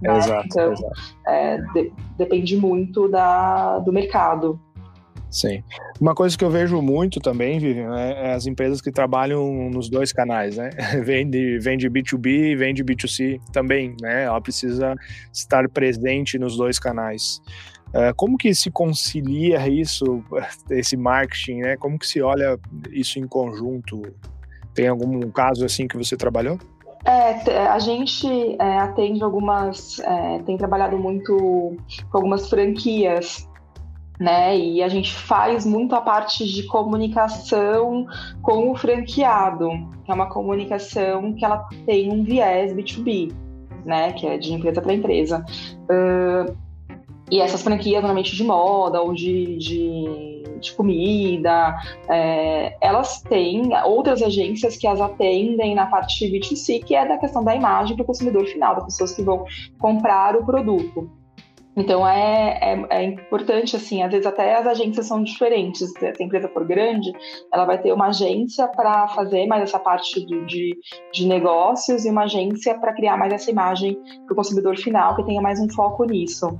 Né? 0.00 0.16
Exato, 0.18 0.46
então, 0.46 0.72
exato. 0.72 0.94
É, 1.26 1.58
de, 1.72 1.92
depende 2.16 2.56
muito 2.56 3.08
da, 3.08 3.78
do 3.80 3.92
mercado. 3.92 4.60
Sim. 5.30 5.62
Uma 6.00 6.14
coisa 6.14 6.36
que 6.36 6.44
eu 6.44 6.50
vejo 6.50 6.80
muito 6.80 7.20
também, 7.20 7.58
Vivian, 7.58 7.94
é, 7.98 8.28
é 8.28 8.34
as 8.34 8.46
empresas 8.46 8.80
que 8.80 8.90
trabalham 8.90 9.70
nos 9.70 9.88
dois 9.88 10.12
canais, 10.12 10.56
né? 10.56 10.70
Vende, 11.04 11.58
vende 11.58 11.90
B2B 11.90 12.26
e 12.26 12.56
vende 12.56 12.84
B2C 12.84 13.40
também, 13.52 13.96
né? 14.00 14.24
Ela 14.24 14.40
precisa 14.40 14.94
estar 15.32 15.68
presente 15.68 16.38
nos 16.38 16.56
dois 16.56 16.78
canais. 16.78 17.40
É, 17.92 18.12
como 18.12 18.36
que 18.36 18.54
se 18.54 18.70
concilia 18.70 19.66
isso, 19.68 20.22
esse 20.70 20.96
marketing, 20.96 21.60
né? 21.60 21.76
Como 21.76 21.98
que 21.98 22.06
se 22.06 22.20
olha 22.20 22.58
isso 22.90 23.18
em 23.18 23.26
conjunto? 23.26 24.02
Tem 24.74 24.88
algum 24.88 25.30
caso 25.30 25.64
assim 25.64 25.88
que 25.88 25.96
você 25.96 26.16
trabalhou? 26.16 26.58
É, 27.04 27.66
a 27.68 27.78
gente 27.78 28.26
é, 28.60 28.78
atende 28.78 29.22
algumas, 29.22 30.00
é, 30.00 30.40
tem 30.44 30.56
trabalhado 30.56 30.98
muito 30.98 31.76
com 32.10 32.16
algumas 32.18 32.50
franquias, 32.50 33.48
né? 34.18 34.56
E 34.56 34.82
a 34.82 34.88
gente 34.88 35.12
faz 35.12 35.66
muito 35.66 35.94
a 35.94 36.00
parte 36.00 36.46
de 36.46 36.64
comunicação 36.64 38.06
com 38.42 38.70
o 38.70 38.74
franqueado, 38.74 39.70
que 40.04 40.10
é 40.10 40.14
uma 40.14 40.28
comunicação 40.28 41.32
que 41.34 41.44
ela 41.44 41.68
tem 41.84 42.12
um 42.12 42.22
viés 42.24 42.72
B2B, 42.72 43.32
né? 43.84 44.12
Que 44.12 44.26
é 44.26 44.38
de 44.38 44.52
empresa 44.52 44.80
para 44.80 44.94
empresa. 44.94 45.44
Uh, 45.82 46.56
e 47.30 47.40
essas 47.40 47.62
franquias, 47.62 48.02
normalmente 48.02 48.36
de 48.36 48.44
moda 48.44 49.00
ou 49.02 49.12
de, 49.12 49.56
de 49.56 50.36
de 50.60 50.72
comida, 50.72 51.76
é, 52.08 52.76
elas 52.80 53.20
têm 53.22 53.70
outras 53.84 54.22
agências 54.22 54.76
que 54.76 54.86
as 54.86 55.00
atendem 55.00 55.74
na 55.74 55.86
parte 55.86 56.26
de 56.26 56.38
B2C, 56.38 56.84
que 56.84 56.94
é 56.94 57.06
da 57.06 57.18
questão 57.18 57.44
da 57.44 57.54
imagem 57.54 57.94
para 57.96 58.02
o 58.02 58.06
consumidor 58.06 58.46
final, 58.46 58.74
das 58.74 58.84
pessoas 58.84 59.12
que 59.12 59.22
vão 59.22 59.44
comprar 59.78 60.36
o 60.36 60.44
produto. 60.44 61.10
Então 61.76 62.08
é, 62.08 62.58
é, 62.62 62.86
é, 62.90 63.02
importante, 63.04 63.76
assim, 63.76 64.02
às 64.02 64.10
vezes 64.10 64.26
até 64.26 64.56
as 64.56 64.66
agências 64.66 65.06
são 65.06 65.22
diferentes. 65.22 65.90
Se 65.92 66.06
a 66.06 66.24
empresa 66.24 66.48
for 66.48 66.64
grande, 66.64 67.12
ela 67.52 67.66
vai 67.66 67.80
ter 67.80 67.92
uma 67.92 68.06
agência 68.06 68.66
para 68.66 69.06
fazer 69.08 69.46
mais 69.46 69.62
essa 69.62 69.78
parte 69.78 70.24
de, 70.24 70.46
de, 70.46 70.78
de 71.12 71.26
negócios 71.26 72.06
e 72.06 72.10
uma 72.10 72.24
agência 72.24 72.78
para 72.78 72.94
criar 72.94 73.18
mais 73.18 73.32
essa 73.32 73.50
imagem 73.50 73.98
para 74.24 74.32
o 74.32 74.36
consumidor 74.36 74.76
final, 74.78 75.14
que 75.16 75.24
tenha 75.24 75.42
mais 75.42 75.60
um 75.60 75.68
foco 75.68 76.04
nisso. 76.04 76.58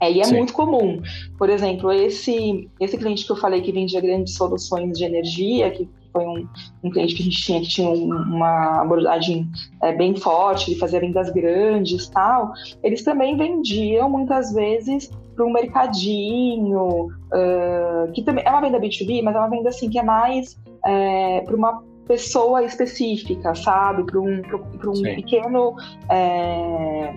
É, 0.00 0.10
e 0.10 0.20
é 0.20 0.24
Sim. 0.24 0.36
muito 0.36 0.52
comum. 0.52 1.02
Por 1.36 1.50
exemplo, 1.50 1.92
esse, 1.92 2.70
esse 2.80 2.96
cliente 2.96 3.26
que 3.26 3.32
eu 3.32 3.36
falei 3.36 3.60
que 3.60 3.72
vendia 3.72 4.00
grandes 4.00 4.34
soluções 4.34 4.96
de 4.96 5.04
energia, 5.04 5.70
que 5.72 5.88
foi 6.12 6.26
um, 6.26 6.48
um 6.82 6.90
cliente 6.90 7.14
que 7.14 7.22
a 7.22 7.24
gente 7.24 7.42
tinha 7.42 7.60
que 7.60 7.68
tinha 7.68 7.90
uma 7.90 8.82
abordagem 8.82 9.48
é, 9.82 9.92
bem 9.92 10.16
forte, 10.16 10.72
de 10.72 10.78
fazer 10.78 11.00
vendas 11.00 11.30
grandes 11.30 12.08
tal, 12.08 12.52
eles 12.82 13.02
também 13.02 13.36
vendiam 13.36 14.08
muitas 14.08 14.52
vezes 14.52 15.10
para 15.34 15.46
um 15.46 15.52
mercadinho, 15.52 17.06
uh, 17.06 18.12
que 18.12 18.22
também 18.22 18.44
é 18.44 18.50
uma 18.50 18.60
venda 18.60 18.80
B2B, 18.80 19.22
mas 19.22 19.36
é 19.36 19.38
uma 19.38 19.48
venda 19.48 19.68
assim 19.68 19.88
que 19.88 19.98
é 19.98 20.02
mais 20.02 20.58
é, 20.84 21.42
para 21.42 21.54
uma 21.54 21.80
pessoa 22.08 22.64
específica, 22.64 23.54
sabe? 23.54 24.04
Para 24.04 24.18
um, 24.18 24.40
um 24.40 25.02
pequeno. 25.02 25.76
É, 26.10 27.14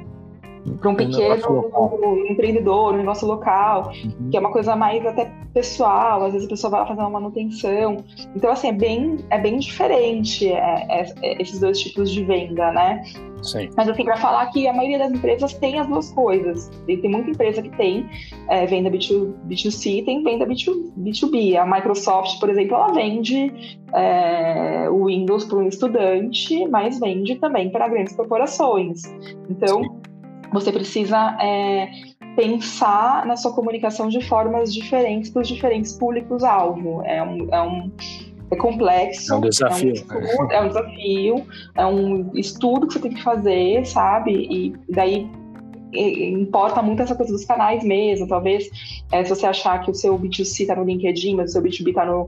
para 0.80 0.90
um 0.90 0.96
pequeno 0.96 1.70
um 2.04 2.26
empreendedor, 2.28 2.94
um 2.94 2.98
negócio 2.98 3.28
local, 3.28 3.92
uhum. 4.04 4.30
que 4.30 4.38
é 4.38 4.40
uma 4.40 4.52
coisa 4.52 4.76
mais 4.76 5.06
até 5.06 5.32
pessoal, 5.54 6.24
às 6.24 6.34
vezes 6.34 6.48
a 6.48 6.50
pessoa 6.50 6.72
vai 6.72 6.80
lá 6.82 6.88
fazer 6.88 7.02
uma 7.02 7.10
manutenção. 7.10 8.04
Então, 8.36 8.52
assim, 8.52 8.70
é 8.70 8.74
bem, 8.74 9.18
é 9.30 9.40
bem 9.40 9.60
diferente 9.60 10.48
é, 10.48 10.86
é, 10.90 11.14
é 11.22 11.42
esses 11.42 11.60
dois 11.60 11.80
tipos 11.80 12.10
de 12.12 12.24
venda, 12.24 12.72
né? 12.72 13.04
Sim. 13.42 13.70
Mas 13.76 13.90
assim, 13.90 14.04
para 14.04 14.18
falar 14.18 14.46
que 14.52 14.68
a 14.68 14.74
maioria 14.74 15.00
das 15.00 15.12
empresas 15.12 15.54
tem 15.56 15.80
as 15.80 15.88
duas 15.88 16.12
coisas. 16.12 16.70
Tem, 16.86 17.02
tem 17.02 17.10
muita 17.10 17.32
empresa 17.32 17.62
que 17.62 17.76
tem 17.76 18.08
é, 18.50 18.68
venda 18.68 18.90
B2, 18.90 19.34
B2C 19.48 20.06
tem 20.06 20.24
venda 20.24 20.46
B2, 20.46 20.94
B2B. 20.98 21.56
A 21.56 21.66
Microsoft, 21.66 22.40
por 22.40 22.50
exemplo, 22.50 22.76
ela 22.76 22.94
vende 22.94 23.52
é, 23.94 24.88
o 24.90 25.06
Windows 25.06 25.46
para 25.46 25.58
um 25.58 25.68
estudante, 25.68 26.68
mas 26.68 27.00
vende 27.00 27.36
também 27.36 27.72
para 27.72 27.88
grandes 27.88 28.16
corporações. 28.16 29.02
Então, 29.50 29.84
Sim 29.84 30.11
você 30.52 30.72
precisa 30.72 31.38
é, 31.42 31.90
pensar 32.36 33.26
na 33.26 33.36
sua 33.36 33.54
comunicação 33.54 34.10
de 34.10 34.22
formas 34.28 34.74
diferentes 34.74 35.30
para 35.30 35.42
os 35.42 35.48
diferentes 35.48 35.94
públicos-alvo. 35.94 37.02
É 37.06 37.24
um, 37.24 37.54
é 37.54 37.62
um 37.62 37.92
é 38.52 38.56
complexo. 38.58 39.34
É 39.34 39.38
um 39.38 39.42
desafio. 39.42 39.94
É 39.94 40.18
um, 40.18 40.22
estudo, 40.22 40.52
é 40.52 40.62
um 40.62 40.68
desafio, 40.68 41.46
é 41.76 41.86
um 41.86 42.32
estudo 42.36 42.88
que 42.88 42.94
você 42.94 43.00
tem 43.00 43.14
que 43.14 43.24
fazer, 43.24 43.86
sabe? 43.86 44.48
E 44.50 44.74
daí 44.90 45.30
importa 45.94 46.82
muito 46.82 47.02
essa 47.02 47.16
coisa 47.16 47.32
dos 47.32 47.46
canais 47.46 47.84
mesmo. 47.84 48.28
Talvez 48.28 48.70
é, 49.12 49.24
se 49.24 49.30
você 49.30 49.46
achar 49.46 49.82
que 49.84 49.92
o 49.92 49.94
seu 49.94 50.18
B2C 50.20 50.62
está 50.62 50.76
no 50.76 50.84
LinkedIn, 50.84 51.36
mas 51.36 51.52
o 51.52 51.54
seu 51.54 51.62
B2B 51.62 51.90
está 51.90 52.06
no, 52.06 52.28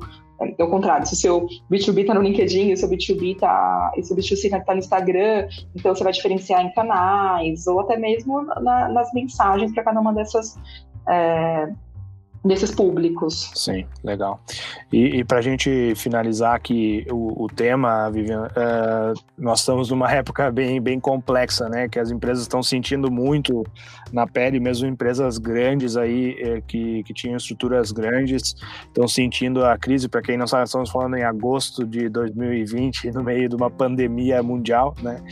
é 0.58 0.64
o 0.64 0.70
contrário, 0.70 1.06
se 1.06 1.14
o 1.14 1.18
seu 1.18 1.48
B2B 1.72 2.02
está 2.02 2.14
no 2.14 2.22
LinkedIn, 2.22 2.74
o 2.74 2.78
seu 2.78 2.90
B2B 2.90 3.40
tá, 3.40 3.92
o 3.98 4.04
seu 4.04 4.16
B2C 4.16 4.58
está 4.58 4.74
no 4.74 4.80
Instagram, 4.80 5.48
então 5.76 5.94
você 5.94 6.04
vai 6.04 6.14
diferenciar 6.14 6.66
em 6.66 6.74
canais, 6.74 7.68
ou 7.68 7.80
até 7.80 7.98
mesmo 7.98 8.42
na, 8.42 8.90
nas 8.90 9.14
mensagens 9.14 9.74
para 9.74 9.84
cada 9.84 10.00
uma 10.00 10.14
dessas 10.14 10.58
é, 11.08 11.70
desses 12.44 12.72
públicos. 12.72 13.52
Sim, 13.56 13.86
legal. 14.04 14.40
E, 14.92 15.20
e 15.20 15.24
para 15.24 15.40
a 15.40 15.42
gente 15.42 15.94
finalizar 15.96 16.56
aqui 16.56 17.06
o, 17.10 17.46
o 17.46 17.48
tema, 17.48 18.10
Vivian, 18.10 18.48
uh, 18.48 19.20
nós 19.38 19.60
estamos 19.60 19.90
numa 19.90 20.12
época 20.12 20.52
bem, 20.52 20.82
bem 20.82 21.00
complexa, 21.00 21.70
né? 21.70 21.88
Que 21.88 22.00
as 22.00 22.12
empresas 22.12 22.44
estão 22.44 22.62
sentindo 22.62 23.10
muito 23.10 23.64
na 24.12 24.28
pele, 24.28 24.60
mesmo 24.60 24.88
empresas 24.88 25.38
grandes 25.38 25.98
aí 25.98 26.36
eh, 26.40 26.62
que, 26.68 27.02
que 27.04 27.14
tinham 27.14 27.36
estruturas 27.36 27.92
grandes 27.92 28.56
estão 28.88 29.08
sentindo 29.08 29.66
a 29.66 29.78
crise. 29.78 30.08
Para 30.08 30.22
quem 30.22 30.38
não 30.38 30.46
sabe, 30.46 30.66
estamos 30.66 30.92
falando 30.92 31.16
em 31.16 31.24
agosto 31.24 31.86
de 31.86 32.10
2020, 32.10 33.12
no 33.12 33.24
meio 33.24 33.50
de 33.50 33.56
uma 33.56 33.72
pandemia 33.72 34.44
mundial, 34.44 34.94
né? 35.02 35.24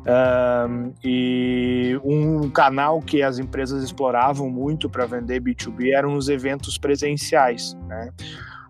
Uh, 0.00 0.92
e 1.04 2.00
um 2.02 2.48
canal 2.48 3.00
que 3.00 3.22
as 3.22 3.38
empresas 3.38 3.82
exploravam 3.82 4.48
muito 4.48 4.88
para 4.88 5.04
vender 5.04 5.42
B2B 5.42 5.92
eram 5.92 6.14
os 6.14 6.28
eventos 6.28 6.59
eventos 6.60 6.78
presenciais, 6.78 7.74
né? 7.86 8.12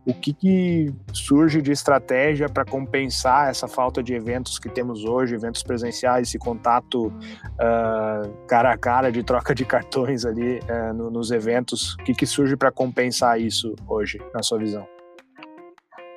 O 0.07 0.15
que, 0.15 0.33
que 0.33 0.95
surge 1.13 1.61
de 1.61 1.71
estratégia 1.71 2.49
para 2.49 2.65
compensar 2.65 3.51
essa 3.51 3.69
falta 3.69 4.03
de 4.03 4.15
eventos 4.15 4.59
que 4.59 4.69
temos 4.69 5.05
hoje, 5.05 5.35
eventos 5.35 5.63
presenciais, 5.63 6.29
esse 6.29 6.39
contato 6.39 7.09
uh, 7.09 8.47
cara 8.49 8.73
a 8.73 8.79
cara, 8.79 9.13
de 9.13 9.23
troca 9.23 9.55
de 9.55 9.65
cartões 9.65 10.25
ali 10.25 10.59
uh, 10.59 10.95
no, 10.95 11.11
nos 11.11 11.31
eventos? 11.31 11.95
O 11.95 12.05
que, 12.05 12.15
que 12.15 12.27
surge 12.27 12.57
para 12.57 12.73
compensar 12.73 13.39
isso 13.39 13.75
hoje, 13.87 14.19
na 14.33 14.43
sua 14.43 14.59
visão? 14.59 14.87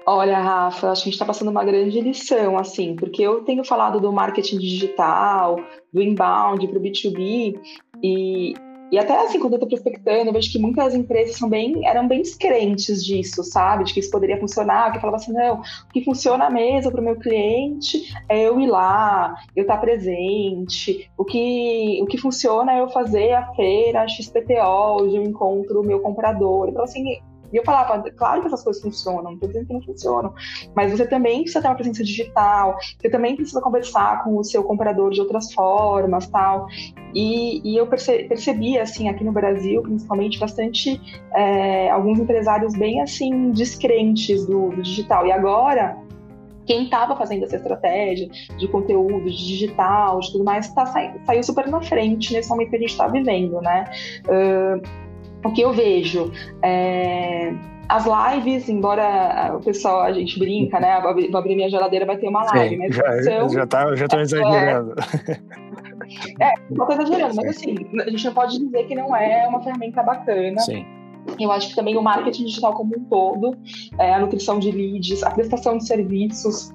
Olha, 0.06 0.40
Rafa, 0.40 0.92
acho 0.92 1.04
que 1.04 1.10
a 1.10 1.12
gente 1.12 1.14
está 1.14 1.26
passando 1.26 1.52
uma 1.52 1.64
grande 1.64 2.00
lição, 2.00 2.58
assim, 2.58 2.96
porque 2.96 3.22
eu 3.22 3.44
tenho 3.44 3.66
falado 3.66 4.00
do 4.00 4.12
marketing 4.12 4.60
digital, 4.60 5.58
do 5.94 6.02
inbound 6.02 6.66
para 6.68 6.78
o 6.78 6.82
B2B, 6.82 7.60
e 8.02 8.54
e 8.94 9.00
até 9.00 9.26
assim, 9.26 9.40
quando 9.40 9.54
eu 9.54 9.58
estou 9.58 9.70
prospectando, 9.70 10.30
eu 10.30 10.34
vejo 10.34 10.52
que 10.52 10.60
muitas 10.60 10.94
empresas 10.94 11.36
são 11.36 11.50
bem, 11.50 11.84
eram 11.84 12.08
bem 12.08 12.22
descrentes 12.22 13.04
disso, 13.04 13.44
sabe? 13.44 13.86
De 13.86 13.92
que 13.92 14.00
isso 14.00 14.12
poderia 14.12 14.40
funcionar, 14.40 14.92
que 14.92 15.00
falava 15.00 15.18
assim, 15.18 15.34
não, 15.34 15.62
o 15.62 15.92
que 15.92 16.06
funciona 16.06 16.48
mesmo 16.48 16.92
para 16.92 17.02
o 17.02 17.04
meu 17.04 17.16
cliente 17.16 18.14
é 18.30 18.44
eu 18.44 18.60
ir 18.60 18.68
lá, 18.68 19.34
eu 19.56 19.64
estar 19.64 19.78
tá 19.78 19.82
presente, 19.82 21.10
o 21.18 21.26
que, 21.26 22.00
o 22.04 22.06
que 22.06 22.20
funciona 22.20 22.72
é 22.72 22.82
eu 22.82 22.90
fazer 22.90 23.34
a 23.34 23.52
feira 23.56 24.08
XPTO, 24.08 25.02
onde 25.02 25.16
eu 25.16 25.24
encontro 25.24 25.82
o 25.82 25.84
meu 25.84 26.00
comprador. 26.00 26.70
Então, 26.70 26.84
assim, 26.84 27.18
e 27.54 27.58
eu 27.58 27.63
falava, 27.63 28.04
claro 28.12 28.42
que 28.42 28.48
essas 28.48 28.63
coisas 28.63 28.82
funcionam, 28.82 29.24
não 29.24 29.34
estou 29.34 29.48
dizendo 29.48 29.68
que 29.68 29.74
não 29.74 29.82
funcionam, 29.82 30.34
mas 30.76 30.92
você 30.92 31.06
também 31.06 31.42
precisa 31.42 31.62
ter 31.62 31.68
uma 31.68 31.76
presença 31.76 32.04
digital, 32.04 32.76
você 33.00 33.10
também 33.10 33.36
precisa 33.36 33.62
conversar 33.62 34.24
com 34.24 34.38
o 34.38 34.44
seu 34.44 34.63
comprador 34.63 35.12
de 35.12 35.22
outras 35.22 35.54
formas, 35.54 36.28
tal. 36.28 36.66
E, 37.13 37.62
e 37.63 37.78
eu 37.78 37.86
perce, 37.86 38.24
percebi, 38.24 38.80
assim, 38.80 39.08
aqui 39.08 39.24
no 39.24 39.32
Brasil, 39.32 39.84
principalmente, 39.84 40.39
bastante 40.39 41.00
é, 41.36 41.92
alguns 41.92 42.18
empresários 42.18 42.74
bem, 42.74 43.02
assim, 43.02 43.52
descrentes 43.52 44.48
do, 44.48 44.70
do 44.70 44.82
digital. 44.82 45.28
E 45.28 45.32
agora, 45.32 45.96
quem 46.66 46.86
estava 46.86 47.16
fazendo 47.16 47.44
essa 47.44 47.58
estratégia 47.58 48.28
de 48.58 48.68
conteúdo, 48.68 49.30
de 49.30 49.38
digital, 49.38 50.20
de 50.20 50.32
tudo 50.32 50.44
mais, 50.44 50.74
tá, 50.74 50.86
saiu 50.88 51.44
super 51.44 51.68
na 51.68 51.82
frente 51.82 52.34
nesse 52.34 52.50
momento 52.50 52.70
que 52.70 52.76
a 52.78 52.80
gente 52.80 52.92
está 52.92 53.08
vivendo, 53.08 53.62
né? 53.62 53.86
Uh, 54.26 55.04
o 55.44 55.52
que 55.52 55.62
eu 55.62 55.74
vejo 55.74 56.32
é, 56.62 57.54
as 57.90 58.06
lives, 58.06 58.70
embora 58.70 59.56
o 59.56 59.60
pessoal, 59.60 60.02
a 60.02 60.14
gente 60.14 60.40
brinca, 60.40 60.80
né? 60.80 61.00
Vou 61.02 61.38
abrir 61.38 61.56
minha 61.56 61.70
geladeira, 61.70 62.06
vai 62.06 62.18
ter 62.18 62.28
uma 62.28 62.44
live, 62.46 62.76
Sim, 62.76 62.78
mas 62.78 62.96
já, 62.96 63.24
são, 63.24 63.50
já 63.50 63.68
tá, 63.68 63.96
já 63.96 64.08
tô 64.08 64.20
exagerando. 64.20 64.96
É, 66.40 66.46
é, 66.46 66.54
não 66.70 66.86
tô 66.86 66.94
exagerando, 66.94 67.36
mas 67.36 67.46
assim, 67.46 67.76
a 68.06 68.10
gente 68.10 68.26
não 68.26 68.34
pode 68.34 68.60
dizer 68.60 68.88
que 68.88 68.96
não 68.96 69.16
é 69.16 69.48
uma 69.48 69.62
ferramenta 69.62 70.02
bacana. 70.02 70.60
Sim. 70.60 70.86
Eu 71.40 71.52
acho 71.52 71.70
que 71.70 71.76
também 71.76 71.98
o 71.98 72.02
marketing 72.02 72.46
digital 72.46 72.74
como 72.74 72.96
um 72.98 73.04
todo, 73.06 73.58
é, 73.98 74.14
a 74.14 74.20
nutrição 74.20 74.60
de 74.60 74.72
leads, 74.72 75.24
a 75.24 75.32
prestação 75.32 75.78
de 75.78 75.88
serviços 75.88 76.74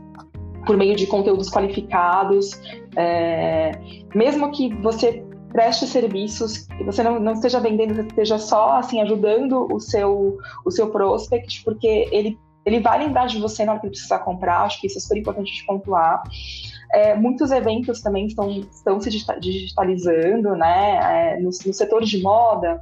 por 0.67 0.77
meio 0.77 0.97
de 0.97 1.07
conteúdos 1.07 1.51
qualificados, 1.51 2.61
é, 2.97 3.73
mesmo 4.15 4.51
que 4.51 4.75
você 4.77 5.25
preste 5.59 5.89
serviços, 5.89 6.69
que 6.69 6.85
você 6.85 7.03
não, 7.03 7.19
não 7.19 7.33
esteja 7.33 7.59
vendendo, 7.59 7.93
você 7.93 8.03
esteja 8.03 8.39
só 8.39 8.79
assim 8.79 9.01
ajudando 9.01 9.67
o 9.73 9.81
seu 9.81 10.39
o 10.65 10.71
seu 10.71 10.89
prospect, 10.89 11.65
porque 11.65 12.09
ele 12.13 12.39
ele 12.65 12.79
vai 12.79 13.01
lembrar 13.01 13.27
de 13.27 13.41
você 13.41 13.65
na 13.65 13.73
hora 13.73 13.81
que 13.81 13.87
ele 13.87 13.93
precisar 13.93 14.21
comprar, 14.21 14.61
acho 14.61 14.81
que 14.81 14.87
isso 14.87 14.99
é 14.99 15.01
super 15.01 15.17
importante 15.17 15.53
de 15.53 15.67
pontuar. 15.67 16.23
É, 16.93 17.17
muitos 17.17 17.51
eventos 17.51 18.01
também 18.01 18.27
estão, 18.27 18.49
estão 18.51 19.01
se 19.01 19.11
digitalizando, 19.41 20.55
né? 20.55 21.33
É, 21.33 21.41
no, 21.41 21.47
no, 21.47 21.75
setor 21.75 22.05
de 22.05 22.23
moda, 22.23 22.81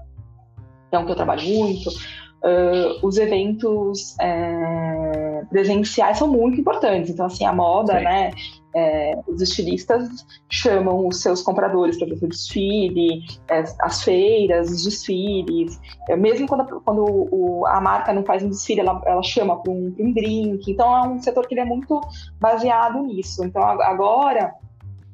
que 0.90 0.96
é 0.96 0.98
um 0.98 1.06
que 1.06 1.12
eu 1.12 1.16
trabalho 1.16 1.42
muito, 1.48 1.88
uh, 1.88 3.06
os 3.06 3.16
eventos 3.16 4.16
é, 4.20 5.44
presenciais 5.48 6.18
são 6.18 6.28
muito 6.28 6.60
importantes. 6.60 7.10
Então, 7.10 7.26
assim, 7.26 7.46
a 7.46 7.52
moda, 7.52 7.96
Sim. 7.96 8.04
né? 8.04 8.32
É, 8.78 9.18
os 9.26 9.40
estilistas 9.40 10.26
chamam 10.50 11.08
os 11.08 11.22
seus 11.22 11.40
compradores 11.40 11.98
para 11.98 12.08
fazer 12.08 12.26
desfile, 12.26 13.24
é, 13.48 13.64
as 13.80 14.02
feiras, 14.02 14.70
os 14.70 14.84
desfiles. 14.84 15.80
É, 16.10 16.14
mesmo 16.14 16.46
quando, 16.46 16.80
quando 16.82 17.02
o, 17.02 17.66
a 17.66 17.80
marca 17.80 18.12
não 18.12 18.22
faz 18.22 18.42
um 18.42 18.50
desfile, 18.50 18.80
ela, 18.80 19.00
ela 19.06 19.22
chama 19.22 19.56
para 19.62 19.72
um, 19.72 19.94
um 19.98 20.12
drink. 20.12 20.70
Então, 20.70 20.94
é 20.94 21.08
um 21.08 21.22
setor 21.22 21.46
que 21.46 21.58
é 21.58 21.64
muito 21.64 22.00
baseado 22.38 23.02
nisso. 23.02 23.42
Então, 23.44 23.62
agora, 23.62 24.54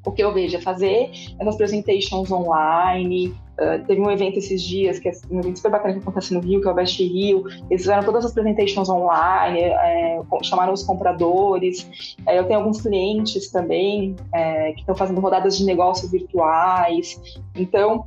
o 0.04 0.12
que 0.12 0.22
eu 0.22 0.32
vejo 0.32 0.56
é 0.56 0.60
fazer 0.60 1.10
essas 1.38 1.56
presentations 1.56 2.30
online, 2.30 3.34
Uh, 3.52 3.84
teve 3.86 4.00
um 4.00 4.10
evento 4.10 4.38
esses 4.38 4.62
dias, 4.62 4.98
que 4.98 5.08
é 5.08 5.12
um 5.30 5.38
evento 5.40 5.56
super 5.56 5.70
bacana 5.70 5.94
que 5.94 6.00
acontece 6.00 6.32
no 6.32 6.40
Rio, 6.40 6.60
que 6.62 6.66
é 6.66 6.70
o 6.70 6.74
Best 6.74 7.02
Rio. 7.02 7.44
Eles 7.70 7.82
fizeram 7.82 8.02
todas 8.02 8.24
as 8.24 8.32
presentations 8.32 8.88
online, 8.88 9.60
é, 9.60 10.20
chamaram 10.42 10.72
os 10.72 10.82
compradores. 10.82 12.16
É, 12.26 12.38
eu 12.38 12.44
tenho 12.44 12.60
alguns 12.60 12.80
clientes 12.80 13.50
também 13.50 14.16
é, 14.32 14.72
que 14.72 14.80
estão 14.80 14.94
fazendo 14.94 15.20
rodadas 15.20 15.58
de 15.58 15.64
negócios 15.64 16.10
virtuais. 16.10 17.20
Então, 17.54 18.06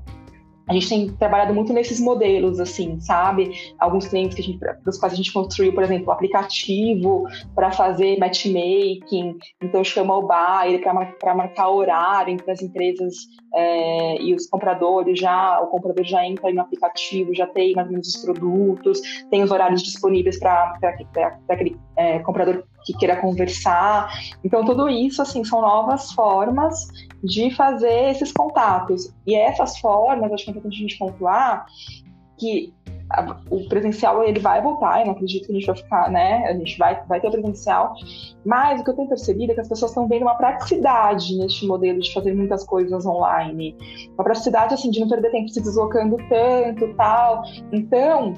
a 0.67 0.73
gente 0.73 0.89
tem 0.89 1.07
trabalhado 1.09 1.53
muito 1.53 1.71
nesses 1.71 1.99
modelos, 1.99 2.59
assim, 2.59 2.99
sabe? 2.99 3.51
Alguns 3.79 4.07
clientes 4.07 4.35
que 4.35 4.41
a 4.41 4.43
gente, 4.43 4.59
dos 4.83 4.97
quais 4.97 5.13
a 5.13 5.15
gente 5.15 5.31
construiu, 5.31 5.73
por 5.73 5.83
exemplo, 5.83 6.07
o 6.07 6.11
aplicativo 6.11 7.23
para 7.53 7.71
fazer 7.71 8.17
matchmaking, 8.17 9.37
então 9.61 9.83
chama 9.83 10.17
o 10.17 10.27
buyer 10.27 10.81
para 11.19 11.35
marcar 11.35 11.69
horário 11.69 12.33
entre 12.33 12.49
as 12.51 12.61
empresas 12.61 13.15
é, 13.53 14.21
e 14.21 14.33
os 14.33 14.47
compradores 14.47 15.19
já, 15.19 15.59
o 15.61 15.67
comprador 15.67 16.03
já 16.03 16.25
entra 16.25 16.51
no 16.51 16.61
aplicativo, 16.61 17.33
já 17.33 17.45
tem 17.47 17.73
mais 17.73 17.87
ou 17.87 17.93
menos 17.93 18.07
os 18.07 18.17
produtos, 18.17 19.01
tem 19.29 19.43
os 19.43 19.51
horários 19.51 19.83
disponíveis 19.83 20.39
para 20.39 20.77
aquele 21.49 21.77
é, 21.95 22.19
comprador 22.19 22.63
que 22.85 22.93
queira 22.93 23.17
conversar. 23.17 24.09
Então, 24.43 24.63
tudo 24.63 24.87
isso, 24.87 25.21
assim, 25.21 25.43
são 25.43 25.61
novas 25.61 26.11
formas 26.11 26.87
de 27.23 27.49
fazer 27.51 28.11
esses 28.11 28.31
contatos. 28.31 29.11
E 29.25 29.35
essas 29.35 29.77
formas, 29.79 30.31
acho 30.31 30.45
que 30.45 30.49
é 30.49 30.51
importante 30.51 30.77
a 30.77 30.81
gente 30.81 30.97
pontuar 30.97 31.65
que 32.37 32.73
a, 33.09 33.37
o 33.49 33.67
presencial 33.67 34.23
ele 34.23 34.39
vai 34.39 34.61
voltar, 34.61 34.99
eu 34.99 35.05
não 35.05 35.13
acredito 35.13 35.45
que 35.45 35.51
a 35.51 35.55
gente 35.55 35.67
vai 35.67 35.75
ficar, 35.75 36.11
né? 36.11 36.45
A 36.47 36.53
gente 36.53 36.77
vai, 36.77 37.01
vai 37.05 37.21
ter 37.21 37.27
o 37.27 37.31
presencial, 37.31 37.93
mas 38.45 38.81
o 38.81 38.83
que 38.83 38.89
eu 38.89 38.95
tenho 38.95 39.07
percebido 39.07 39.51
é 39.51 39.55
que 39.55 39.61
as 39.61 39.69
pessoas 39.69 39.91
estão 39.91 40.07
vendo 40.07 40.23
uma 40.23 40.35
praticidade 40.35 41.37
neste 41.37 41.65
modelo 41.65 41.99
de 41.99 42.13
fazer 42.13 42.33
muitas 42.33 42.63
coisas 42.63 43.05
online. 43.05 43.75
Uma 44.13 44.23
praticidade, 44.23 44.73
assim, 44.73 44.89
de 44.89 44.99
não 44.99 45.07
perder 45.07 45.31
tempo 45.31 45.49
se 45.49 45.61
deslocando 45.61 46.17
tanto 46.29 46.93
tal. 46.95 47.43
Então, 47.71 48.33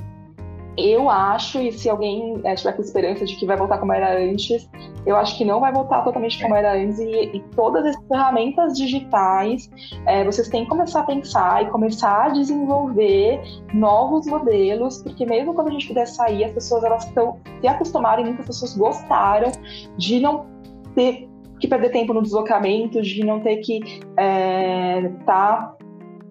eu 0.77 1.09
acho, 1.09 1.59
e 1.59 1.71
se 1.71 1.89
alguém 1.89 2.39
é, 2.43 2.53
tiver 2.53 2.73
com 2.73 2.81
esperança 2.81 3.25
de 3.25 3.35
que 3.35 3.45
vai 3.45 3.57
voltar 3.57 3.79
como 3.79 3.91
era 3.91 4.15
antes, 4.19 4.69
eu 5.05 5.15
acho 5.15 5.35
que 5.37 5.43
não 5.43 5.59
vai 5.59 5.73
voltar 5.73 6.03
totalmente 6.03 6.39
como 6.39 6.53
era 6.53 6.73
antes. 6.75 6.99
E, 6.99 7.35
e 7.35 7.39
todas 7.55 7.83
as 7.85 7.95
ferramentas 8.07 8.77
digitais, 8.77 9.69
é, 10.05 10.23
vocês 10.23 10.47
têm 10.49 10.63
que 10.63 10.69
começar 10.69 10.99
a 10.99 11.03
pensar 11.03 11.63
e 11.63 11.69
começar 11.71 12.25
a 12.25 12.29
desenvolver 12.29 13.41
novos 13.73 14.27
modelos, 14.27 15.01
porque 15.01 15.25
mesmo 15.25 15.53
quando 15.53 15.69
a 15.69 15.71
gente 15.71 15.87
puder 15.87 16.05
sair, 16.05 16.43
as 16.43 16.51
pessoas 16.51 16.83
elas 16.83 17.05
estão 17.05 17.39
se 17.59 17.67
acostumaram 17.67 18.21
e 18.21 18.25
muitas 18.25 18.45
pessoas 18.45 18.77
gostaram 18.77 19.51
de 19.97 20.19
não 20.19 20.45
ter 20.93 21.27
que 21.59 21.67
perder 21.67 21.89
tempo 21.89 22.13
no 22.13 22.21
deslocamento, 22.21 23.01
de 23.01 23.25
não 23.25 23.39
ter 23.39 23.57
que 23.57 23.77
estar 23.77 24.03
é, 24.17 25.11
tá 25.25 25.76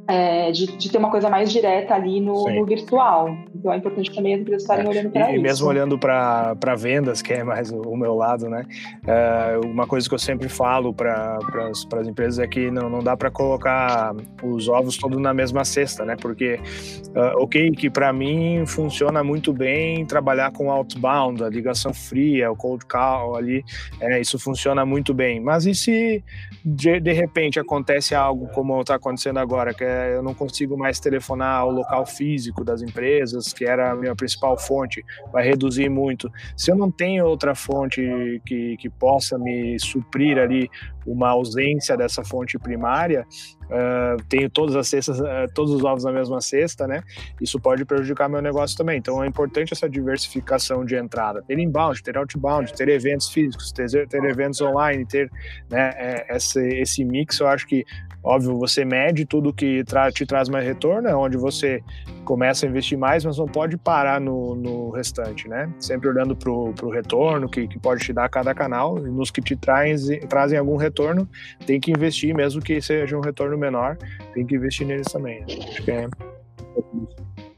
é, 0.09 0.53
de, 0.53 0.67
de, 0.67 0.91
ter 0.91 0.99
uma 0.99 1.11
coisa 1.11 1.29
mais 1.29 1.51
direta 1.51 1.95
ali 1.95 2.21
no, 2.21 2.49
no, 2.49 2.65
virtual. 2.65 3.37
Então 3.55 3.73
é 3.73 3.77
importante 3.77 4.15
também 4.15 4.35
as 4.35 4.41
empresas 4.41 4.63
estarem 4.63 4.87
é. 4.87 4.89
olhando 4.89 5.11
para 5.11 5.31
isso. 5.31 5.39
E 5.39 5.43
mesmo 5.43 5.69
olhando 5.69 5.99
para 5.99 6.75
vendas, 6.77 7.21
que 7.21 7.33
é 7.33 7.43
mais 7.43 7.73
o, 7.73 7.81
o 7.81 7.97
meu 7.97 8.15
lado, 8.15 8.49
né? 8.49 8.65
É, 9.07 9.59
uma 9.65 9.87
coisa 9.87 10.09
que 10.09 10.15
eu 10.15 10.19
sempre 10.19 10.49
falo 10.49 10.95
para 10.95 11.39
as 12.01 12.09
empresas 12.09 12.39
é 12.39 12.47
que 12.47 12.71
não, 12.71 12.89
não 12.89 13.01
dá 13.01 13.17
para 13.17 13.31
colocar 13.31 14.15
os 14.43 14.69
ovos 14.69 14.97
todos 14.97 15.21
na 15.21 15.35
mesma 15.35 15.65
cesta, 15.65 16.05
né? 16.05 16.15
Porque, 16.17 16.61
uh, 17.09 17.43
ok, 17.43 17.73
que 17.73 17.91
para 17.91 18.13
mim 18.13 18.65
funciona 18.67 19.25
muito 19.25 19.53
bem 19.53 20.05
trabalhar 20.07 20.53
com 20.53 20.71
outbound, 20.71 21.43
a 21.43 21.49
ligação 21.49 21.93
fria, 21.93 22.51
o 22.51 22.57
cold 22.57 22.85
call 22.87 23.35
ali, 23.35 23.65
é, 24.01 24.21
isso 24.21 24.39
funciona 24.39 24.87
muito 24.87 25.13
bem. 25.13 25.41
Mas 25.41 25.67
e 25.67 25.75
se 25.75 26.23
de, 26.65 27.01
de 27.01 27.13
repente 27.13 27.59
acontece 27.59 28.15
algo 28.15 28.49
como 28.49 28.81
está 28.81 28.95
acontecendo 28.95 29.39
agora, 29.39 29.75
que 29.75 29.83
é 29.83 29.96
eu 29.97 30.23
não 30.23 30.35
consigo 30.35 30.77
mais 30.77 31.01
telefonar 31.01 31.61
ao 31.61 31.71
local 31.71 32.07
físico 32.07 32.65
das 32.65 32.83
empresas, 32.83 33.53
que 33.53 33.65
era 33.65 33.93
a 33.93 33.97
minha 33.97 34.15
principal 34.15 34.59
fonte, 34.59 35.05
vai 35.33 35.45
reduzir 35.45 35.89
muito. 35.89 36.31
Se 36.57 36.71
eu 36.71 36.77
não 36.77 36.91
tenho 36.91 37.27
outra 37.27 37.55
fonte 37.55 38.41
que, 38.45 38.77
que 38.77 38.91
possa 38.91 39.39
me 39.39 39.79
suprir 39.79 40.39
ali 40.39 40.71
uma 41.07 41.29
ausência 41.31 41.97
dessa 41.97 42.25
fonte 42.25 42.59
primária, 42.59 43.27
uh, 43.65 44.23
tenho 44.29 44.51
todas 44.51 44.75
as 44.77 44.89
cestas, 44.89 45.21
uh, 45.21 45.25
todos 45.55 45.73
os 45.73 45.85
ovos 45.85 46.05
na 46.05 46.13
mesma 46.13 46.41
cesta, 46.41 46.87
né? 46.87 47.03
Isso 47.41 47.61
pode 47.61 47.85
prejudicar 47.85 48.29
meu 48.29 48.43
negócio 48.43 48.77
também. 48.77 48.99
Então 48.99 49.23
é 49.23 49.27
importante 49.27 49.73
essa 49.73 49.89
diversificação 49.89 50.85
de 50.85 50.97
entrada, 50.97 51.43
ter 51.43 51.59
inbound, 51.59 52.03
ter 52.03 52.17
outbound, 52.17 52.73
ter 52.73 52.89
eventos 52.89 53.29
físicos, 53.29 53.73
ter, 53.73 54.09
ter 54.09 54.25
eventos 54.25 54.61
online, 54.61 55.07
ter 55.07 55.31
né, 55.71 55.93
é, 55.97 56.37
esse, 56.37 56.61
esse 56.81 57.05
mix. 57.05 57.39
Eu 57.41 57.49
acho 57.49 57.67
que 57.67 57.85
Óbvio, 58.27 58.59
você 58.59 58.85
mede 58.85 59.25
tudo 59.25 59.53
que 59.53 59.85
tra 59.85 60.11
te 60.11 60.27
traz 60.27 60.49
mais 60.49 60.67
retorno, 60.67 61.07
é 61.07 61.15
onde 61.15 61.37
você 61.37 61.81
começa 62.25 62.67
a 62.67 62.69
investir 62.69 62.99
mais, 62.99 63.25
mas 63.25 63.39
não 63.39 63.47
pode 63.47 63.77
parar 63.77 64.21
no, 64.21 64.57
no 64.57 64.91
restante, 64.91 65.49
né? 65.49 65.73
Sempre 65.79 66.09
olhando 66.09 66.35
para 66.35 66.51
o 66.51 66.91
retorno 66.91 67.49
que, 67.49 67.69
que 67.69 67.79
pode 67.79 68.05
te 68.05 68.13
dar 68.13 68.29
cada 68.29 68.53
canal, 68.53 68.99
e 68.99 69.09
nos 69.09 69.31
que 69.31 69.41
te 69.41 69.55
trazem, 69.55 70.19
trazem 70.27 70.59
algum 70.59 70.75
retorno, 70.75 70.96
tem 71.67 71.81
que 71.81 71.91
investir, 71.91 72.35
mesmo 72.35 72.61
que 72.63 72.81
seja 72.81 73.17
um 73.17 73.21
retorno 73.21 73.57
menor, 73.57 73.97
tem 74.35 74.47
que 74.47 74.57
investir 74.57 74.87
neles 74.87 75.07
também. 75.13 75.45
Acho 75.45 75.83
que 75.83 75.91
é. 75.91 76.09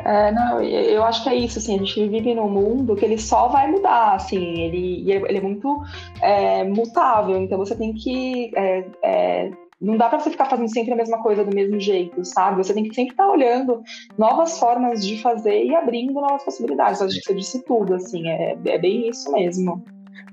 É, 0.04 0.32
não, 0.32 0.62
eu 0.62 1.02
acho 1.04 1.22
que 1.22 1.28
é 1.28 1.34
isso, 1.34 1.58
assim, 1.58 1.74
a 1.74 1.78
gente 1.78 2.08
vive 2.08 2.34
num 2.34 2.48
mundo 2.48 2.94
que 2.94 3.04
ele 3.04 3.18
só 3.18 3.48
vai 3.48 3.70
mudar, 3.70 4.14
assim, 4.14 4.62
ele, 4.62 5.10
ele 5.10 5.38
é 5.38 5.40
muito 5.40 5.82
é, 6.22 6.64
mutável, 6.64 7.36
então 7.36 7.58
você 7.58 7.76
tem 7.76 7.92
que 7.92 8.52
é, 8.56 8.84
é 9.02 9.50
não 9.80 9.96
dá 9.96 10.08
para 10.08 10.18
você 10.18 10.30
ficar 10.30 10.46
fazendo 10.46 10.68
sempre 10.68 10.92
a 10.92 10.96
mesma 10.96 11.22
coisa 11.22 11.44
do 11.44 11.54
mesmo 11.54 11.78
jeito, 11.78 12.24
sabe? 12.24 12.56
Você 12.56 12.74
tem 12.74 12.82
que 12.82 12.94
sempre 12.94 13.12
estar 13.12 13.26
tá 13.26 13.30
olhando 13.30 13.80
novas 14.16 14.58
formas 14.58 15.06
de 15.06 15.22
fazer 15.22 15.64
e 15.64 15.74
abrindo 15.74 16.14
novas 16.14 16.42
possibilidades. 16.42 17.00
Acho 17.00 17.14
que 17.16 17.26
você 17.26 17.34
disse 17.34 17.64
tudo, 17.64 17.94
assim, 17.94 18.28
é, 18.28 18.58
é 18.66 18.78
bem 18.78 19.08
isso 19.08 19.30
mesmo. 19.30 19.84